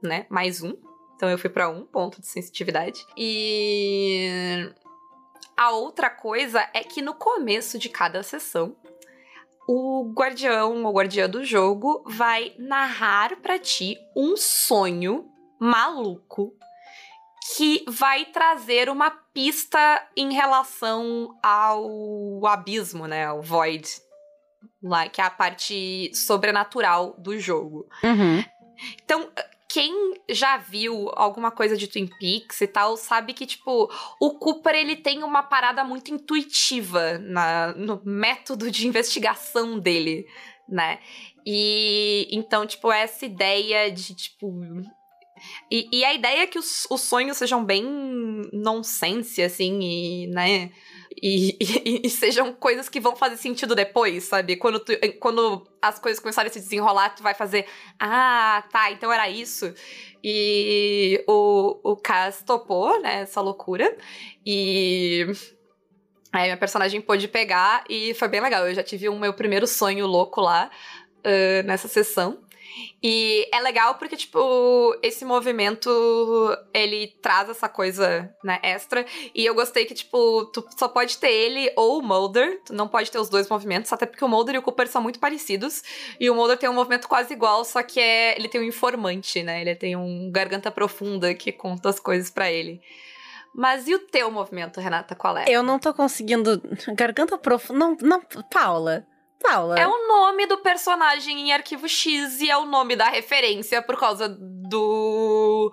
[0.00, 0.26] né?
[0.28, 0.76] Mais um.
[1.16, 3.04] Então eu fui para um ponto de sensitividade.
[3.16, 4.70] E
[5.56, 8.76] a outra coisa é que no começo de cada sessão,
[9.66, 16.52] o guardião ou guardiã do jogo vai narrar para ti um sonho maluco
[17.56, 23.26] que vai trazer uma pista em relação ao abismo, né?
[23.26, 23.88] Ao void.
[24.82, 27.86] Lá, que é a parte sobrenatural do jogo.
[28.02, 28.44] Uhum.
[29.02, 29.30] Então,
[29.74, 29.92] quem
[30.30, 34.94] já viu alguma coisa de Twin Peaks e tal, sabe que, tipo, o Cooper, ele
[34.94, 40.28] tem uma parada muito intuitiva na, no método de investigação dele,
[40.68, 41.00] né?
[41.44, 44.48] E então, tipo, essa ideia de, tipo.
[45.68, 47.82] E, e a ideia é que os, os sonhos sejam bem
[48.52, 50.70] nonsense, assim, e, né?
[51.26, 54.56] E, e, e, sejam coisas que vão fazer sentido depois, sabe?
[54.56, 57.64] Quando, tu, quando as coisas começarem a se desenrolar, tu vai fazer,
[57.98, 59.72] ah, tá, então era isso.
[60.22, 63.96] E o, o Cass topou, né, essa loucura.
[64.44, 65.24] E
[66.30, 68.68] aí minha personagem pôde pegar e foi bem legal.
[68.68, 70.70] Eu já tive o meu primeiro sonho louco lá
[71.20, 72.43] uh, nessa sessão.
[73.02, 75.88] E é legal porque, tipo, esse movimento,
[76.72, 79.04] ele traz essa coisa, né, extra.
[79.34, 82.88] E eu gostei que, tipo, tu só pode ter ele ou o Mulder, tu não
[82.88, 85.82] pode ter os dois movimentos, até porque o Mulder e o Cooper são muito parecidos.
[86.18, 89.42] E o Mulder tem um movimento quase igual, só que é, ele tem um informante,
[89.42, 92.80] né, ele tem um garganta profunda que conta as coisas para ele.
[93.54, 95.44] Mas e o teu movimento, Renata, qual é?
[95.46, 96.60] Eu não tô conseguindo.
[96.96, 97.78] Garganta profunda.
[97.78, 99.06] Não, não, Paula.
[99.44, 99.78] Paula.
[99.78, 103.98] É o nome do personagem em arquivo X e é o nome da referência por
[103.98, 105.70] causa do.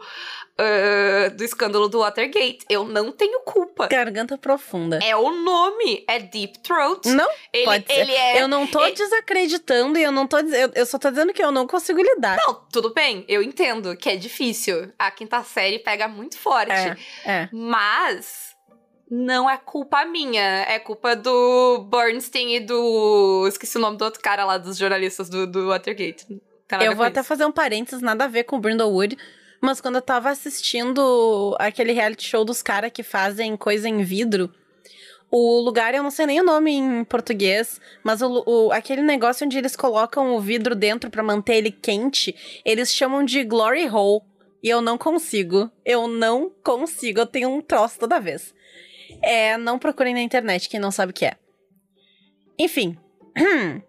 [0.59, 2.59] Uh, do escândalo do Watergate.
[2.69, 3.87] Eu não tenho culpa.
[3.87, 4.99] Garganta profunda.
[5.01, 7.07] É o nome, é Deep Throat.
[7.07, 7.99] Não, ele, pode ser.
[8.01, 8.95] Ele é, eu não tô ele...
[8.95, 12.37] desacreditando e eu não tô eu, eu só tô dizendo que eu não consigo lidar.
[12.45, 14.91] Não, tudo bem, eu entendo que é difícil.
[14.99, 16.71] A quinta série pega muito forte.
[16.71, 17.49] É, é.
[17.51, 18.50] Mas
[19.11, 23.45] não é culpa minha, é culpa do Bernstein e do.
[23.45, 26.25] Esqueci o nome do outro cara lá, dos jornalistas do, do Watergate.
[26.79, 27.27] Eu vou até isso.
[27.27, 29.17] fazer um parênteses, nada a ver com o Brindlewood.
[29.59, 34.49] Mas quando eu tava assistindo aquele reality show dos caras que fazem coisa em vidro,
[35.29, 39.45] o lugar, eu não sei nem o nome em português, mas o, o aquele negócio
[39.45, 44.21] onde eles colocam o vidro dentro para manter ele quente, eles chamam de Glory Hole.
[44.63, 45.69] E eu não consigo.
[45.83, 47.19] Eu não consigo.
[47.19, 48.53] Eu tenho um troço toda vez.
[49.21, 51.35] É, não procurem na internet, quem não sabe o que é.
[52.57, 52.97] Enfim.
[53.37, 53.81] Uh,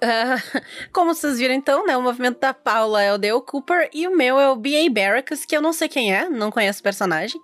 [0.92, 1.96] como vocês viram então, né?
[1.96, 4.88] O movimento da Paula é o Dale Cooper e o meu é o B.A.
[4.90, 7.40] Barracks, que eu não sei quem é, não conheço o personagem.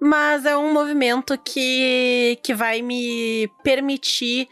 [0.00, 4.48] Mas é um movimento que, que vai me permitir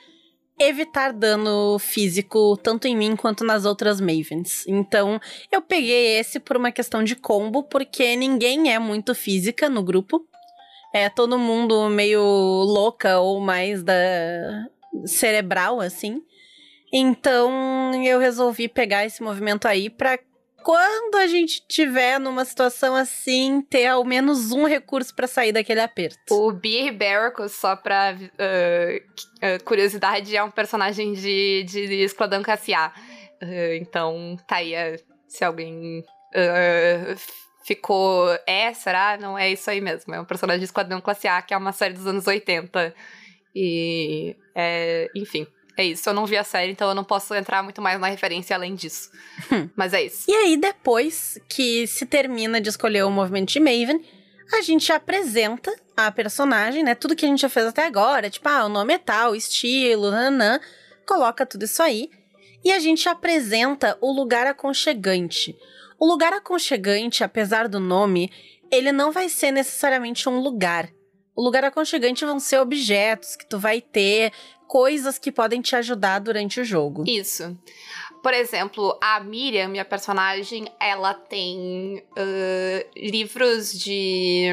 [0.61, 4.67] evitar dano físico tanto em mim quanto nas outras Mavens.
[4.67, 9.83] Então, eu peguei esse por uma questão de combo, porque ninguém é muito física no
[9.83, 10.28] grupo.
[10.93, 13.95] É todo mundo meio louca ou mais da
[15.05, 16.23] cerebral assim.
[16.93, 20.19] Então, eu resolvi pegar esse movimento aí pra
[20.63, 25.81] quando a gente tiver numa situação assim, ter ao menos um recurso para sair daquele
[25.81, 26.19] aperto.
[26.31, 32.93] O Beer Barracles, só pra uh, uh, curiosidade, é um personagem de, de Esquadrão Cassiá.
[33.43, 34.75] Uh, então, tá aí,
[35.27, 36.05] se alguém
[37.65, 38.29] ficou.
[38.47, 39.19] É, será?
[39.19, 40.15] Não é isso aí mesmo.
[40.15, 42.95] É um personagem de Esquadrão Classe A, que é uma série dos anos 80.
[43.55, 44.37] E.
[44.55, 45.47] É, enfim.
[45.77, 48.09] É isso, eu não vi a série, então eu não posso entrar muito mais na
[48.09, 49.13] referência além disso.
[49.53, 49.69] Hum.
[49.77, 50.25] Mas é isso.
[50.29, 54.05] E aí, depois que se termina de escolher o movimento de Maven,
[54.53, 56.97] a gente apresenta a personagem, né?
[56.97, 60.11] Tudo que a gente já fez até agora, tipo, ah, o nome é tal, estilo,
[60.11, 60.59] nanã,
[61.07, 62.11] coloca tudo isso aí.
[62.65, 65.57] E a gente apresenta o lugar aconchegante.
[65.99, 68.31] O lugar aconchegante, apesar do nome,
[68.71, 70.91] ele não vai ser necessariamente um lugar.
[71.35, 74.33] O lugar aconchegante vão ser objetos que tu vai ter,
[74.67, 77.05] coisas que podem te ajudar durante o jogo.
[77.07, 77.57] Isso.
[78.23, 84.49] Por exemplo, a Miriam, minha personagem, ela tem uh, livros de,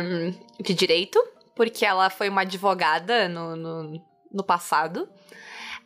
[0.61, 1.21] de direito,
[1.55, 5.09] porque ela foi uma advogada no, no, no passado.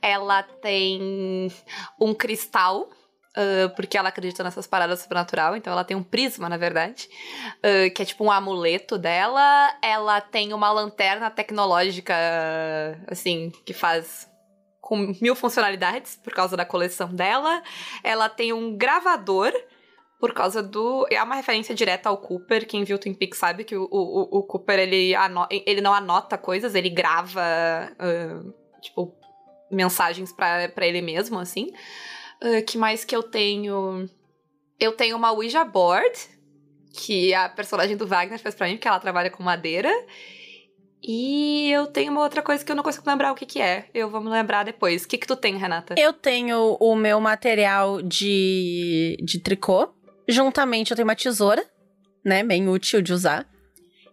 [0.02, 1.52] Ela tem
[2.00, 2.90] um cristal
[3.38, 7.08] Uh, porque ela acredita nessas paradas sobrenatural, então ela tem um prisma, na verdade,
[7.58, 9.72] uh, que é tipo um amuleto dela.
[9.84, 12.16] Ela tem uma lanterna tecnológica,
[13.08, 14.28] assim, que faz
[14.82, 17.62] com mil funcionalidades por causa da coleção dela.
[18.04, 19.54] Ela tem um gravador
[20.20, 21.06] por causa do.
[21.12, 22.68] É uma referência direta ao Cooper.
[22.68, 25.48] Quem viu Twin Peaks sabe que o, o, o Cooper ele, ano...
[25.52, 27.42] ele não anota coisas, ele grava,
[28.02, 29.19] uh, tipo,
[29.72, 31.72] mensagens para ele mesmo, assim.
[32.42, 34.10] Uh, que mais que eu tenho?
[34.80, 36.18] Eu tenho uma Ouija board,
[36.94, 39.92] que a personagem do Wagner fez pra mim, porque ela trabalha com madeira.
[41.02, 43.90] E eu tenho uma outra coisa que eu não consigo lembrar o que que é.
[43.94, 45.04] Eu vou me lembrar depois.
[45.04, 45.96] O que que tu tem, Renata?
[45.98, 49.90] Eu tenho o meu material de, de tricô.
[50.28, 51.66] Juntamente eu tenho uma tesoura,
[52.24, 52.44] né?
[52.44, 53.48] Bem útil de usar.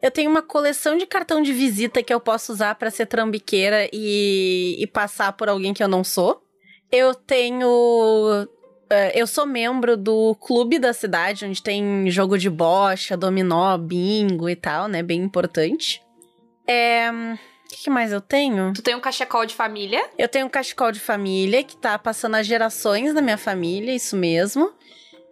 [0.06, 3.88] Eu tenho uma coleção de cartão de visita que eu posso usar para ser trambiqueira
[3.92, 6.44] e, e passar por alguém que eu não sou.
[6.92, 8.46] Eu tenho
[8.86, 14.48] Uh, eu sou membro do clube da cidade, onde tem jogo de bocha, dominó, bingo
[14.48, 15.02] e tal, né?
[15.02, 16.00] Bem importante.
[16.68, 17.10] É.
[17.10, 18.72] O que mais eu tenho?
[18.74, 20.08] Tu tem um cachecol de família?
[20.16, 24.16] Eu tenho um cachecol de família que tá passando as gerações da minha família, isso
[24.16, 24.72] mesmo.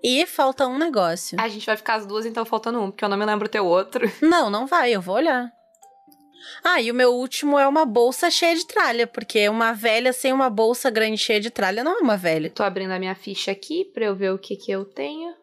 [0.04, 1.40] E falta um negócio.
[1.40, 3.50] A gente vai ficar as duas, então faltando um, porque eu não me lembro o
[3.50, 4.06] teu outro.
[4.20, 5.50] Não, não vai, eu vou olhar.
[6.62, 10.30] Ah, e o meu último é uma bolsa cheia de tralha, porque uma velha sem
[10.30, 12.50] uma bolsa grande cheia de tralha não é uma velha.
[12.50, 15.34] Tô abrindo a minha ficha aqui pra eu ver o que que eu tenho.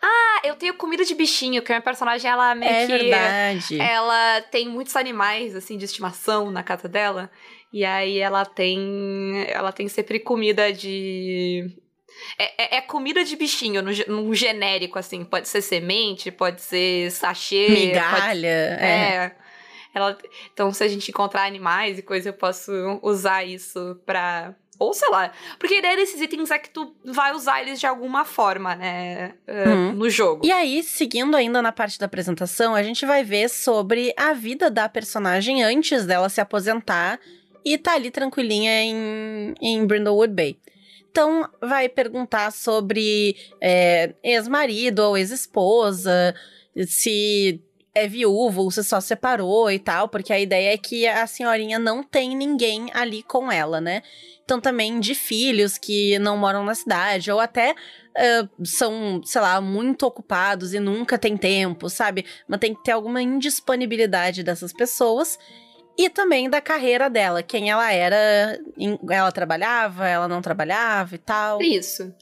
[0.00, 2.92] Ah, eu tenho comida de bichinho, que a minha personagem, ela meio é que.
[2.92, 3.80] verdade.
[3.80, 7.30] Ela tem muitos animais, assim, de estimação na casa dela.
[7.72, 9.44] E aí ela tem.
[9.48, 11.81] Ela tem sempre comida de.
[12.38, 15.24] É, é, é comida de bichinho, no, no, genérico, assim.
[15.24, 17.68] Pode ser semente, pode ser sachê.
[17.68, 18.20] Migalha.
[18.20, 18.84] Pode, é.
[18.84, 19.36] é.
[19.94, 20.16] Ela,
[20.52, 22.72] então, se a gente encontrar animais e coisa, eu posso
[23.02, 25.30] usar isso pra ou sei lá.
[25.58, 29.34] Porque a ideia desses itens é que tu vai usar eles de alguma forma, né?
[29.46, 29.92] Uh, uhum.
[29.92, 30.44] No jogo.
[30.44, 34.68] E aí, seguindo ainda na parte da apresentação, a gente vai ver sobre a vida
[34.68, 37.20] da personagem antes dela se aposentar
[37.64, 40.58] e tá ali tranquilinha em, em Brindlewood Bay.
[41.12, 46.34] Então, vai perguntar sobre é, ex-marido ou ex-esposa,
[46.86, 47.62] se
[47.94, 52.02] é viúvo, se só separou e tal, porque a ideia é que a senhorinha não
[52.02, 54.02] tem ninguém ali com ela, né?
[54.42, 59.60] Então também de filhos que não moram na cidade, ou até uh, são, sei lá,
[59.60, 62.24] muito ocupados e nunca tem tempo, sabe?
[62.48, 65.38] Mas tem que ter alguma indisponibilidade dessas pessoas.
[65.96, 68.58] E também da carreira dela, quem ela era,
[69.10, 71.60] ela trabalhava, ela não trabalhava e tal.
[71.60, 72.14] Isso.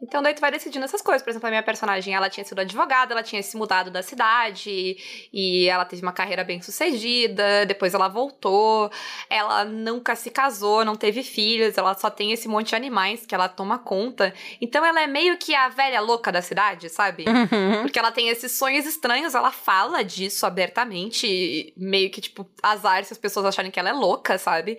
[0.00, 1.22] Então daí tu vai decidindo essas coisas.
[1.22, 4.96] Por exemplo, a minha personagem, ela tinha sido advogada, ela tinha se mudado da cidade
[5.32, 8.90] e ela teve uma carreira bem sucedida, depois ela voltou,
[9.30, 13.34] ela nunca se casou, não teve filhos, ela só tem esse monte de animais que
[13.34, 14.34] ela toma conta.
[14.60, 17.24] Então ela é meio que a velha louca da cidade, sabe?
[17.26, 17.82] Uhum.
[17.82, 23.12] Porque ela tem esses sonhos estranhos, ela fala disso abertamente, meio que tipo, azar se
[23.14, 24.78] as pessoas acharem que ela é louca, sabe?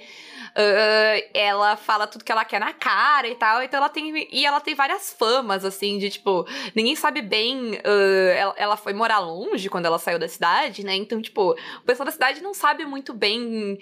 [0.58, 4.28] Uh, ela fala tudo que ela quer na cara e tal, então ela tem.
[4.32, 7.74] E ela tem várias famas, assim, de tipo, ninguém sabe bem.
[7.74, 10.96] Uh, ela, ela, foi morar longe quando ela saiu da cidade, né?
[10.96, 13.78] Então, tipo, o pessoal da cidade não sabe muito bem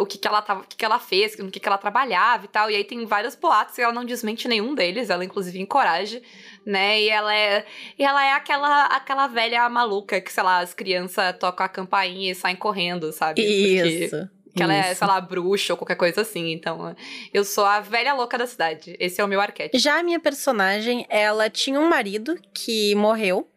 [0.00, 2.44] o que, que ela tava, o que, que ela fez, no que, que ela trabalhava
[2.44, 2.70] e tal.
[2.70, 6.20] E aí tem vários boatos e ela não desmente nenhum deles, ela inclusive encoraja,
[6.64, 7.00] né?
[7.00, 7.64] E ela é,
[7.98, 12.32] e ela é aquela, aquela velha maluca que, sei lá, as crianças tocam a campainha
[12.32, 13.42] e saem correndo, sabe?
[13.42, 14.16] Isso.
[14.16, 14.35] Porque...
[14.56, 16.52] Que ela é, sei lá, bruxa ou qualquer coisa assim.
[16.52, 16.96] Então,
[17.32, 18.96] eu sou a velha louca da cidade.
[18.98, 19.78] Esse é o meu arquétipo.
[19.78, 23.48] Já a minha personagem, ela tinha um marido que morreu.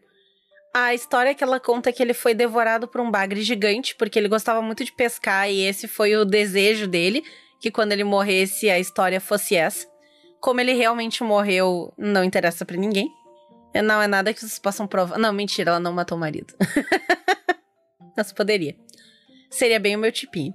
[0.73, 4.19] A história que ela conta é que ele foi devorado por um bagre gigante, porque
[4.19, 7.23] ele gostava muito de pescar e esse foi o desejo dele,
[7.59, 9.87] que quando ele morresse a história fosse essa.
[10.39, 13.09] Como ele realmente morreu, não interessa pra ninguém.
[13.83, 15.17] Não é nada que vocês possam provar.
[15.17, 16.53] Não, mentira, ela não matou o marido.
[18.15, 18.75] Mas poderia.
[19.49, 20.53] Seria bem o meu tipinho.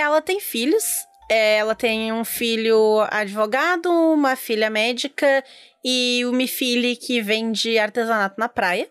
[0.00, 0.84] Ela tem filhos.
[1.28, 5.44] Ela tem um filho advogado, uma filha médica
[5.84, 8.88] e uma filha que vende artesanato na praia.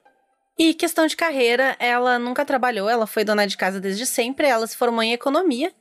[0.58, 4.67] E questão de carreira, ela nunca trabalhou, ela foi dona de casa desde sempre, ela
[4.67, 5.74] se formou em economia,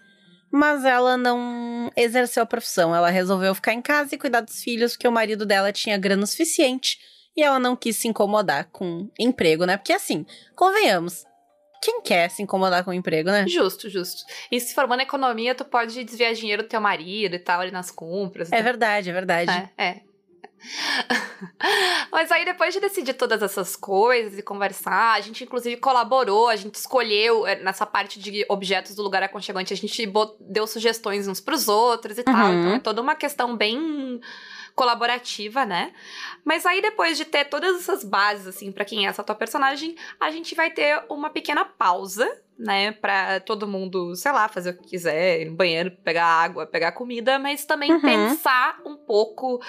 [0.53, 2.95] mas ela não exerceu a profissão.
[2.95, 6.27] Ela resolveu ficar em casa e cuidar dos filhos, porque o marido dela tinha grana
[6.27, 6.99] suficiente
[7.37, 9.77] e ela não quis se incomodar com emprego, né?
[9.77, 11.25] Porque assim, convenhamos,
[11.83, 13.47] quem quer se incomodar com emprego, né?
[13.47, 14.25] Justo, justo.
[14.51, 17.91] E se formando economia, tu pode desviar dinheiro do teu marido e tal, ali nas
[17.91, 18.53] compras.
[18.53, 19.71] É verdade, é verdade.
[19.77, 20.01] É, é.
[22.11, 26.57] Mas aí, depois de decidir todas essas coisas e conversar, a gente inclusive colaborou, a
[26.57, 31.41] gente escolheu eh, nessa parte de objetos do lugar aconchegante, a gente deu sugestões uns
[31.41, 32.51] pros outros e tal.
[32.51, 32.61] Uhum.
[32.61, 34.21] Então é toda uma questão bem
[34.79, 35.93] colaborativa, né?
[36.45, 39.97] Mas aí, depois de ter todas essas bases, assim, pra quem é essa tua personagem,
[40.21, 42.93] a gente vai ter uma pequena pausa, né?
[42.93, 46.93] Pra todo mundo, sei lá, fazer o que quiser, ir no banheiro, pegar água, pegar
[46.93, 48.01] comida, mas também Uhum.
[48.01, 49.61] pensar um pouco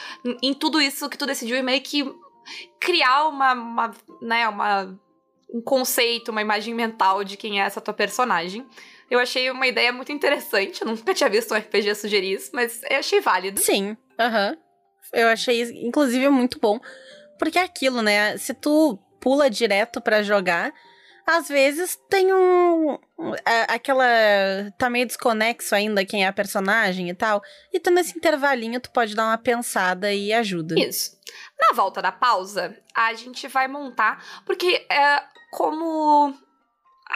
[0.44, 2.06] em- tudo isso que tu decidiu e meio que
[2.80, 3.92] criar uma, uma,
[4.22, 4.96] né, uma,
[5.52, 8.66] um conceito, uma imagem mental de quem é essa tua personagem.
[9.10, 12.82] Eu achei uma ideia muito interessante, eu nunca tinha visto um RPG sugerir isso, mas
[12.90, 13.60] eu achei válido.
[13.60, 14.56] Sim, aham.
[15.14, 16.80] Eu achei, inclusive, muito bom.
[17.38, 18.38] Porque é aquilo, né?
[18.38, 20.74] Se tu pula direto pra jogar,
[21.26, 22.98] às vezes tem um.
[23.68, 24.06] aquela.
[24.80, 27.42] Tá meio desconexo ainda quem é a personagem e tal.
[27.72, 30.74] E tu nesse intervalinho, tu pode dar uma pensada e ajuda.
[30.80, 31.18] Isso.
[31.62, 36.34] Na volta da pausa, a gente vai montar, porque é como.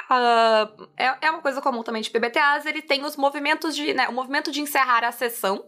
[0.09, 3.95] ah, é, é uma coisa comum também de PBTAs, ele tem os movimentos de.
[3.95, 5.65] Né, o movimento de encerrar a sessão,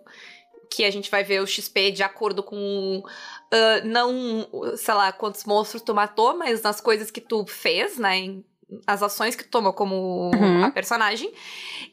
[0.70, 3.04] que a gente vai ver o XP de acordo com.
[3.52, 4.48] ah, não,
[4.78, 8.18] sei lá, quantos monstros tu matou, mas nas coisas que tu fez, né?
[8.18, 8.46] em-
[8.88, 10.64] as ações que tu tomou como Uhum.
[10.66, 11.32] a personagem.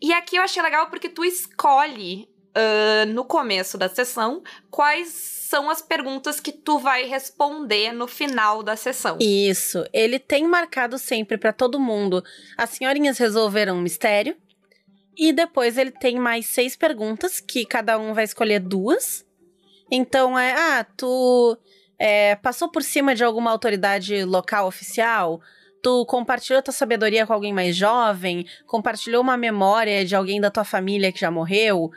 [0.01, 5.69] E aqui eu achei legal porque tu escolhe ah, no começo da sessão quais são
[5.71, 9.17] as perguntas que tu vai responder no final da sessão.
[9.21, 9.85] Isso.
[9.93, 12.23] Ele tem marcado sempre pra todo mundo.
[12.57, 14.35] As senhorinhas resolveram um mistério.
[15.17, 19.25] E depois ele tem mais seis perguntas, que cada um vai escolher duas.
[19.91, 21.57] Então é, ah, tu
[21.99, 25.41] é, passou por cima de alguma autoridade local oficial?
[25.83, 28.47] Tu compartilhou tua sabedoria com alguém mais jovem?
[28.67, 31.91] Compartilhou uma memória de alguém da tua família que já morreu?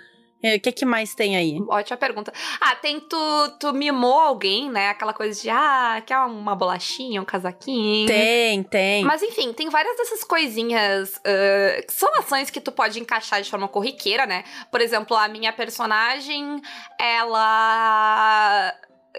[0.43, 1.57] É, O que, que mais tem aí?
[1.67, 2.31] Ótima pergunta.
[2.61, 3.17] Ah, tem tu,
[3.59, 4.89] tu mimou alguém, né?
[4.89, 8.07] Aquela coisa de, ah, quer uma bolachinha, um casaquinho.
[8.07, 9.03] Tem, tem.
[9.03, 11.19] Mas enfim, tem várias dessas coisinhas.
[11.25, 14.43] ah, que são ações que tu pode encaixar de forma corriqueira, né?
[14.69, 16.61] Por exemplo, a minha personagem,
[16.99, 18.73] ela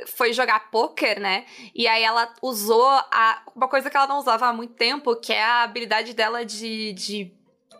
[0.07, 1.45] foi jogar poker, né?
[1.75, 5.33] E aí ela usou a, uma coisa que ela não usava há muito tempo, que
[5.33, 7.33] é a habilidade dela de, de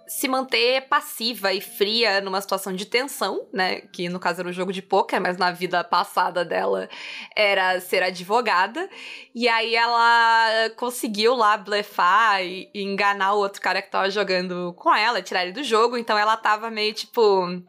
[0.07, 3.81] se manter passiva e fria numa situação de tensão, né?
[3.81, 6.89] Que no caso era um jogo de poker, mas na vida passada dela
[7.35, 8.89] era ser advogada.
[9.35, 14.95] E aí ela conseguiu lá blefar e, enganar o outro cara que tava jogando com
[14.95, 15.97] ela, tirar ele do jogo.
[15.97, 17.63] Então ela tava meio tipo.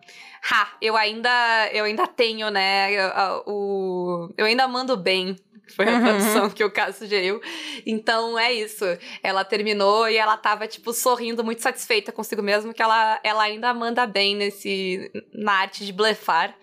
[0.50, 2.89] Ha, eu ainda, eu ainda tenho, né?
[3.45, 5.36] O, eu ainda mando bem.
[5.76, 6.02] Foi a Uhum.
[6.04, 7.42] tradução que o Caso sugeriu.
[7.86, 8.86] Então é isso.
[9.22, 13.74] Ela terminou e ela tava, tipo, sorrindo, muito satisfeita consigo mesma, que ela, ela ainda
[13.74, 15.12] manda bem nesse.
[15.34, 16.56] na arte de blefar.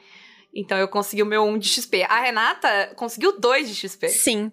[0.55, 2.05] Então eu consegui o meu 1 de XP.
[2.09, 4.09] A Renata conseguiu 2 de XP.
[4.09, 4.53] Sim.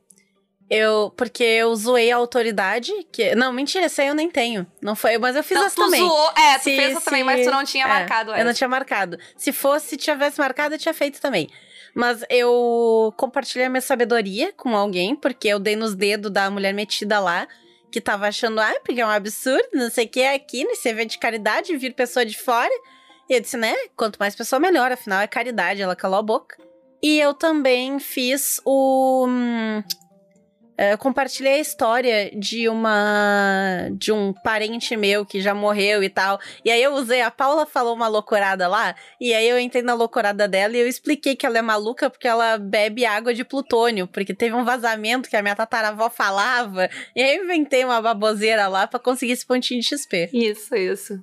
[0.73, 3.35] Eu, porque eu zoei a autoridade, que...
[3.35, 4.65] Não, mentira, essa aí eu nem tenho.
[4.81, 5.99] Não foi, mas eu fiz não, essa tu também.
[5.99, 6.31] zoou.
[6.31, 8.43] É, tu Se- fez essa também, se- mas tu não tinha é, marcado Eu essa.
[8.45, 9.17] não tinha marcado.
[9.35, 11.49] Se fosse, tivesse marcado, eu tinha feito também.
[11.93, 16.73] Mas eu compartilhei a minha sabedoria com alguém, porque eu dei nos dedos da mulher
[16.73, 17.47] metida lá,
[17.91, 20.87] que tava achando, ah, porque é um absurdo, não sei o que é aqui, nesse
[20.87, 22.71] evento de caridade, vir pessoa de fora.
[23.29, 25.81] E eu disse, né, quanto mais pessoa, melhor, afinal é caridade.
[25.81, 26.57] Ela calou a boca.
[27.01, 29.27] E eu também fiz o.
[30.89, 36.39] eu compartilhei a história de uma de um parente meu que já morreu e tal.
[36.65, 39.93] E aí eu usei, a Paula falou uma loucurada lá, e aí eu entrei na
[39.93, 44.07] loucurada dela e eu expliquei que ela é maluca porque ela bebe água de plutônio,
[44.07, 48.67] porque teve um vazamento que a minha tataravó falava, e aí eu inventei uma baboseira
[48.67, 50.29] lá para conseguir esse pontinho de XP.
[50.33, 51.13] Isso, isso.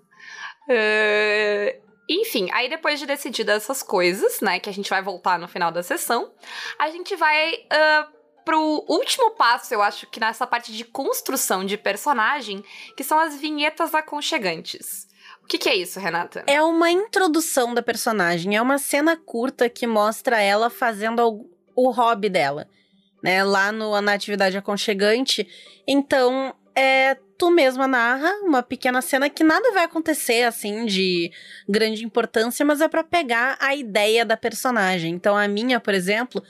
[0.68, 5.46] Uh, enfim, aí depois de decidir essas coisas, né, que a gente vai voltar no
[5.46, 6.32] final da sessão,
[6.78, 8.17] a gente vai uh,
[8.48, 12.64] pro último passo, eu acho que nessa parte de construção de personagem,
[12.96, 15.06] que são as vinhetas aconchegantes.
[15.44, 16.44] O que, que é isso, Renata?
[16.46, 21.46] É uma introdução da personagem, é uma cena curta que mostra ela fazendo
[21.76, 22.66] o hobby dela,
[23.22, 23.44] né?
[23.44, 25.46] Lá no, na atividade aconchegante.
[25.86, 31.30] Então, é, tu mesma narra uma pequena cena que nada vai acontecer assim de
[31.68, 35.12] grande importância, mas é para pegar a ideia da personagem.
[35.12, 36.42] Então a minha, por exemplo,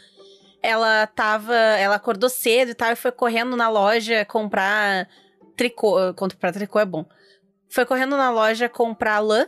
[0.62, 1.54] ela tava.
[1.54, 5.08] Ela acordou cedo e tal, e foi correndo na loja comprar
[5.56, 6.12] tricô.
[6.14, 7.04] Comprar tricô é bom.
[7.68, 9.46] Foi correndo na loja comprar lã,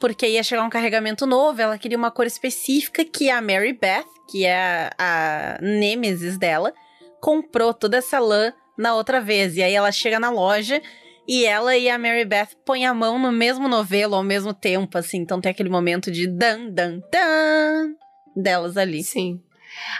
[0.00, 1.60] porque ia chegar um carregamento novo.
[1.60, 6.72] Ela queria uma cor específica que a Mary Beth, que é a, nêmesis dela,
[7.20, 9.56] comprou toda essa lã na outra vez.
[9.56, 10.80] E aí ela chega na loja
[11.26, 14.96] e ela e a Mary Beth põem a mão no mesmo novelo ao mesmo tempo,
[14.96, 15.18] assim.
[15.18, 17.94] Então tem aquele momento de dan, dan, dan
[18.34, 19.02] delas ali.
[19.04, 19.42] Sim.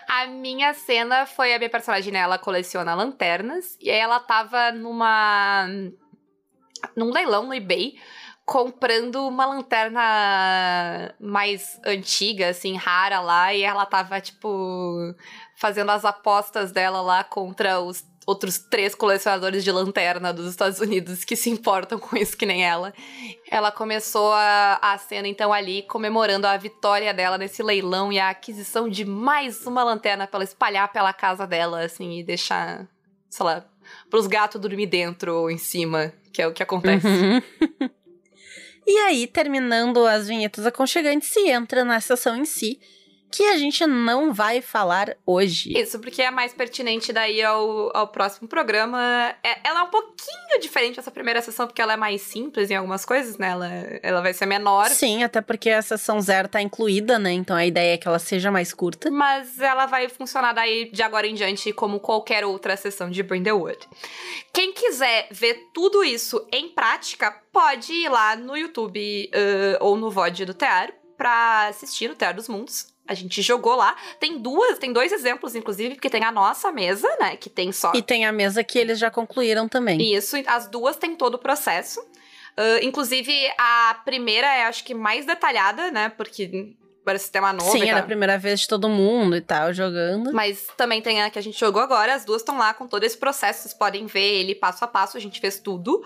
[0.08, 2.20] A minha cena foi a minha personagem, né?
[2.20, 3.76] Ela coleciona lanternas.
[3.80, 5.66] E aí ela tava numa.
[6.96, 7.94] num leilão no eBay
[8.48, 15.14] comprando uma lanterna mais antiga, assim, rara lá, e ela tava, tipo,
[15.54, 21.24] fazendo as apostas dela lá contra os outros três colecionadores de lanterna dos Estados Unidos
[21.24, 22.92] que se importam com isso que nem ela.
[23.50, 28.28] Ela começou a, a cena então ali comemorando a vitória dela nesse leilão e a
[28.28, 32.86] aquisição de mais uma lanterna para ela espalhar pela casa dela, assim, e deixar,
[33.30, 33.64] sei lá,
[34.10, 37.06] pros gatos dormir dentro ou em cima, que é o que acontece.
[37.06, 37.42] Uhum.
[38.86, 42.78] e aí, terminando as vinhetas aconchegantes, se entra na sessão em si,
[43.30, 45.76] que a gente não vai falar hoje.
[45.76, 49.34] Isso, porque é mais pertinente daí ao, ao próximo programa.
[49.42, 52.74] É, ela é um pouquinho diferente dessa primeira sessão, porque ela é mais simples em
[52.74, 53.50] algumas coisas, né?
[53.50, 53.68] Ela,
[54.02, 54.86] ela vai ser menor.
[54.86, 57.32] Sim, até porque a sessão zero tá incluída, né?
[57.32, 59.10] Então a ideia é que ela seja mais curta.
[59.10, 63.42] Mas ela vai funcionar daí de agora em diante como qualquer outra sessão de Bring
[63.42, 63.78] the Wood.
[64.52, 70.10] Quem quiser ver tudo isso em prática, pode ir lá no YouTube uh, ou no
[70.10, 73.96] VOD do Tear pra assistir no Tear dos Mundos a gente jogou lá.
[74.20, 77.36] Tem duas, tem dois exemplos, inclusive, porque tem a nossa mesa, né?
[77.36, 77.92] Que tem só.
[77.94, 80.00] E tem a mesa que eles já concluíram também.
[80.14, 82.00] Isso, as duas têm todo o processo.
[82.00, 86.10] Uh, inclusive, a primeira é, acho que, mais detalhada, né?
[86.10, 86.74] Porque
[87.08, 87.72] para sistema novo.
[87.72, 90.30] Sim, era a primeira vez de todo mundo e tal, jogando.
[90.30, 93.02] Mas também tem a que a gente jogou agora, as duas estão lá com todo
[93.02, 96.04] esse processo, vocês podem ver ele passo a passo, a gente fez tudo,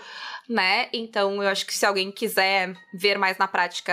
[0.48, 0.88] né?
[0.92, 3.92] Então eu acho que se alguém quiser ver mais na prática,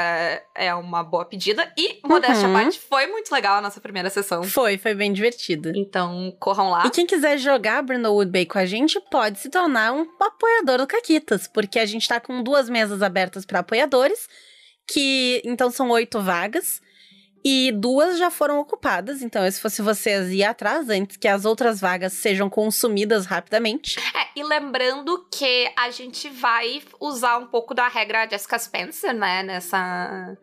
[0.53, 1.73] é uma boa pedida.
[1.75, 2.53] E, modéstia uhum.
[2.53, 4.43] parte, foi muito legal a nossa primeira sessão.
[4.43, 5.73] Foi, foi bem divertida.
[5.75, 6.85] Então, corram lá.
[6.85, 10.85] E quem quiser jogar Brindlewood Bay com a gente, pode se tornar um apoiador do
[10.85, 14.29] Caquitas, porque a gente tá com duas mesas abertas para apoiadores,
[14.87, 16.79] que então são oito vagas.
[17.43, 21.79] E duas já foram ocupadas, então se fosse vocês ir atrás antes que as outras
[21.79, 23.97] vagas sejam consumidas rapidamente.
[23.99, 29.43] É, e lembrando que a gente vai usar um pouco da regra Jessica Spencer, né,
[29.43, 30.37] nessa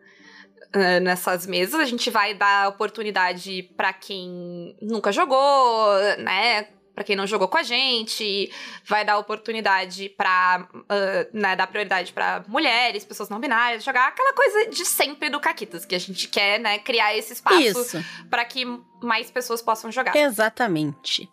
[0.75, 1.79] uh, nessas mesas.
[1.79, 6.67] A gente vai dar oportunidade para quem nunca jogou, né?
[6.97, 8.51] Para quem não jogou com a gente,
[8.83, 14.33] vai dar oportunidade para uh, né, dar prioridade para mulheres, pessoas não binárias, jogar aquela
[14.33, 18.65] coisa de sempre do Caquitas, que a gente quer, né, criar esse espaço para que
[18.99, 20.15] mais pessoas possam jogar.
[20.15, 21.29] Exatamente.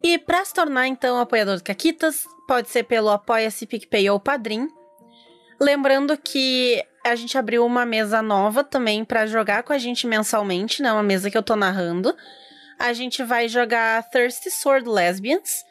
[0.00, 4.68] E para se tornar então apoiador do Caquitas, pode ser pelo Apoia-se PicPay ou Padrim.
[5.60, 10.80] Lembrando que a gente abriu uma mesa nova também para jogar com a gente mensalmente,
[10.80, 10.92] né?
[10.92, 12.14] Uma mesa que eu tô narrando
[12.78, 15.64] a gente vai jogar Thirsty Sword Lesbians.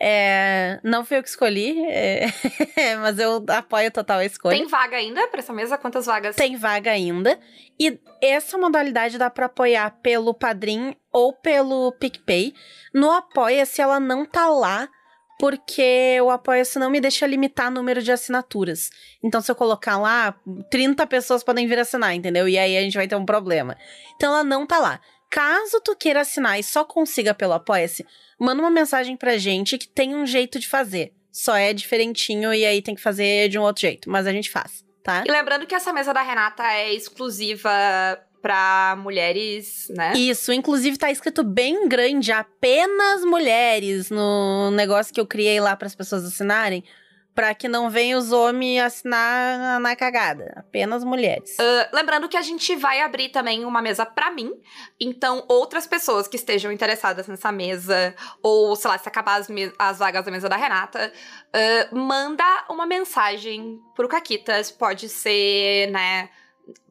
[0.00, 2.26] É, não foi eu que escolhi, é,
[3.00, 4.56] mas eu apoio total a escolha.
[4.56, 5.78] Tem vaga ainda para essa mesa?
[5.78, 6.36] Quantas vagas?
[6.36, 7.38] Tem vaga ainda.
[7.78, 12.52] E essa modalidade dá para apoiar pelo Padrim ou pelo PicPay.
[12.92, 14.88] No Apoia-se, ela não tá lá,
[15.38, 18.90] porque o Apoia-se não me deixa limitar o número de assinaturas.
[19.22, 20.34] Então, se eu colocar lá,
[20.70, 22.48] 30 pessoas podem vir assinar, entendeu?
[22.48, 23.76] E aí a gente vai ter um problema.
[24.16, 25.00] Então, ela não tá lá.
[25.34, 28.06] Caso tu queira assinar e só consiga pelo Apoia-se,
[28.38, 31.12] manda uma mensagem pra gente que tem um jeito de fazer.
[31.32, 34.48] Só é diferentinho e aí tem que fazer de um outro jeito, mas a gente
[34.48, 35.24] faz, tá?
[35.26, 37.68] E lembrando que essa mesa da Renata é exclusiva
[38.40, 40.12] para mulheres, né?
[40.14, 45.88] Isso, inclusive tá escrito bem grande, apenas mulheres, no negócio que eu criei lá para
[45.88, 46.84] as pessoas assinarem.
[47.34, 50.52] Pra que não venham os homens assinar na cagada.
[50.56, 51.56] Apenas mulheres.
[51.58, 54.52] Uh, lembrando que a gente vai abrir também uma mesa para mim.
[55.00, 59.98] Então, outras pessoas que estejam interessadas nessa mesa, ou, sei lá, se acabar as, as
[59.98, 64.70] vagas da mesa da Renata, uh, manda uma mensagem pro Caquitas.
[64.70, 66.28] Pode ser, né,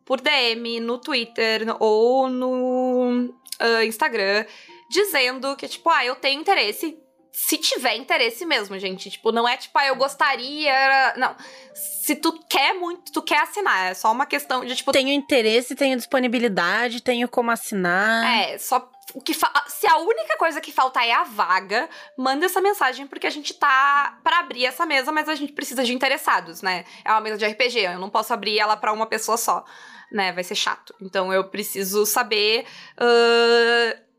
[0.05, 3.29] por DM, no Twitter ou no
[3.61, 4.45] uh, Instagram,
[4.89, 6.97] dizendo que, tipo, ah, eu tenho interesse
[7.35, 9.09] se tiver interesse mesmo, gente.
[9.09, 11.15] Tipo, não é tipo, ah, eu gostaria.
[11.17, 11.35] Não.
[11.73, 13.89] Se tu quer muito, tu quer assinar.
[13.89, 14.91] É só uma questão de, tipo.
[14.91, 18.23] Tenho interesse, tenho disponibilidade, tenho como assinar.
[18.23, 18.87] É, só.
[19.15, 19.51] O que fa...
[19.67, 23.53] Se a única coisa que falta é a vaga, manda essa mensagem, porque a gente
[23.55, 26.85] tá para abrir essa mesa, mas a gente precisa de interessados, né?
[27.03, 29.65] É uma mesa de RPG, eu não posso abrir ela para uma pessoa só,
[30.11, 30.31] né?
[30.31, 30.93] Vai ser chato.
[31.01, 32.65] Então eu preciso saber.
[32.95, 34.12] Uh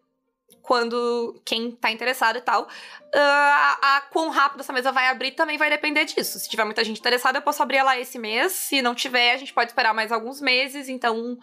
[0.65, 2.62] quando quem tá interessado e tal.
[2.62, 2.69] Uh,
[3.17, 6.39] a, a, quão rápido essa mesa vai abrir também vai depender disso.
[6.39, 8.53] Se tiver muita gente interessada, eu posso abrir ela esse mês.
[8.53, 10.89] Se não tiver, a gente pode esperar mais alguns meses.
[10.89, 11.39] Então,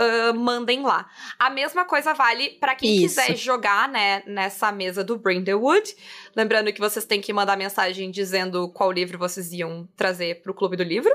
[0.00, 1.10] Uh, mandem lá.
[1.40, 3.20] A mesma coisa vale para quem Isso.
[3.20, 5.92] quiser jogar, né, nessa mesa do Brindlewood.
[6.36, 10.76] Lembrando que vocês têm que mandar mensagem dizendo qual livro vocês iam trazer pro Clube
[10.76, 11.12] do Livro,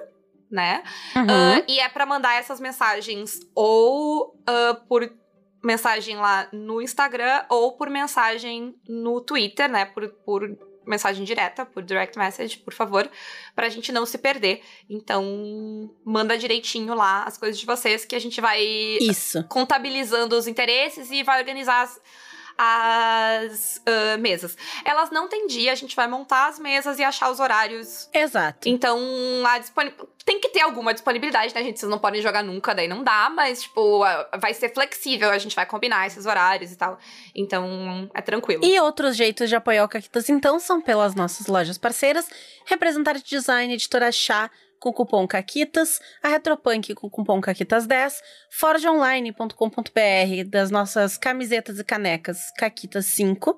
[0.51, 0.83] né?
[1.15, 1.23] Uhum.
[1.23, 5.09] Uh, e é para mandar essas mensagens ou uh, por
[5.63, 9.85] mensagem lá no Instagram ou por mensagem no Twitter, né?
[9.85, 13.09] Por, por mensagem direta, por direct message, por favor,
[13.55, 14.61] pra gente não se perder.
[14.89, 18.61] Então, manda direitinho lá as coisas de vocês que a gente vai
[18.99, 19.43] Isso.
[19.47, 21.99] contabilizando os interesses e vai organizar as
[22.57, 24.57] as uh, mesas.
[24.85, 28.09] Elas não têm dia, a gente vai montar as mesas e achar os horários.
[28.13, 28.67] Exato.
[28.69, 28.99] Então,
[29.45, 29.59] a
[30.25, 31.79] tem que ter alguma disponibilidade, né, gente?
[31.79, 33.99] Vocês não podem jogar nunca, daí não dá, mas, tipo,
[34.39, 36.97] vai ser flexível, a gente vai combinar esses horários e tal.
[37.35, 38.63] Então, é tranquilo.
[38.63, 42.25] E outros jeitos de apoiar o Caquitas, então, são pelas nossas lojas parceiras,
[42.65, 44.49] Representar Design, Editora Chá,
[44.83, 48.15] com o cupom CAQUITAS, a Retropunk com o cupom CAQUITAS10,
[48.49, 53.55] forgeonline.com.br das nossas camisetas e canecas CAQUITAS5.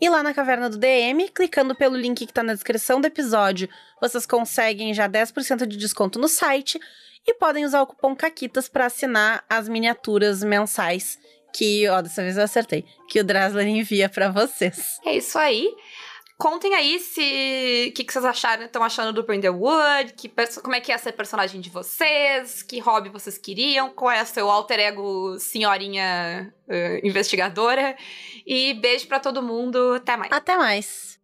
[0.00, 3.68] E lá na Caverna do DM, clicando pelo link que está na descrição do episódio,
[4.00, 6.80] vocês conseguem já 10% de desconto no site
[7.26, 11.18] e podem usar o cupom CAQUITAS para assinar as miniaturas mensais
[11.52, 14.98] que, ó, dessa vez eu acertei, que o Drasler envia para vocês.
[15.04, 15.74] É isso aí.
[16.38, 20.30] Contem aí se o que, que, vocês acharam, estão achando do Brindlewood, que
[20.62, 24.26] como é que é ser personagem de vocês, que hobby vocês queriam, qual é o
[24.26, 27.96] seu alter ego senhorinha uh, investigadora.
[28.46, 30.30] E beijo para todo mundo, até mais.
[30.30, 31.17] Até mais.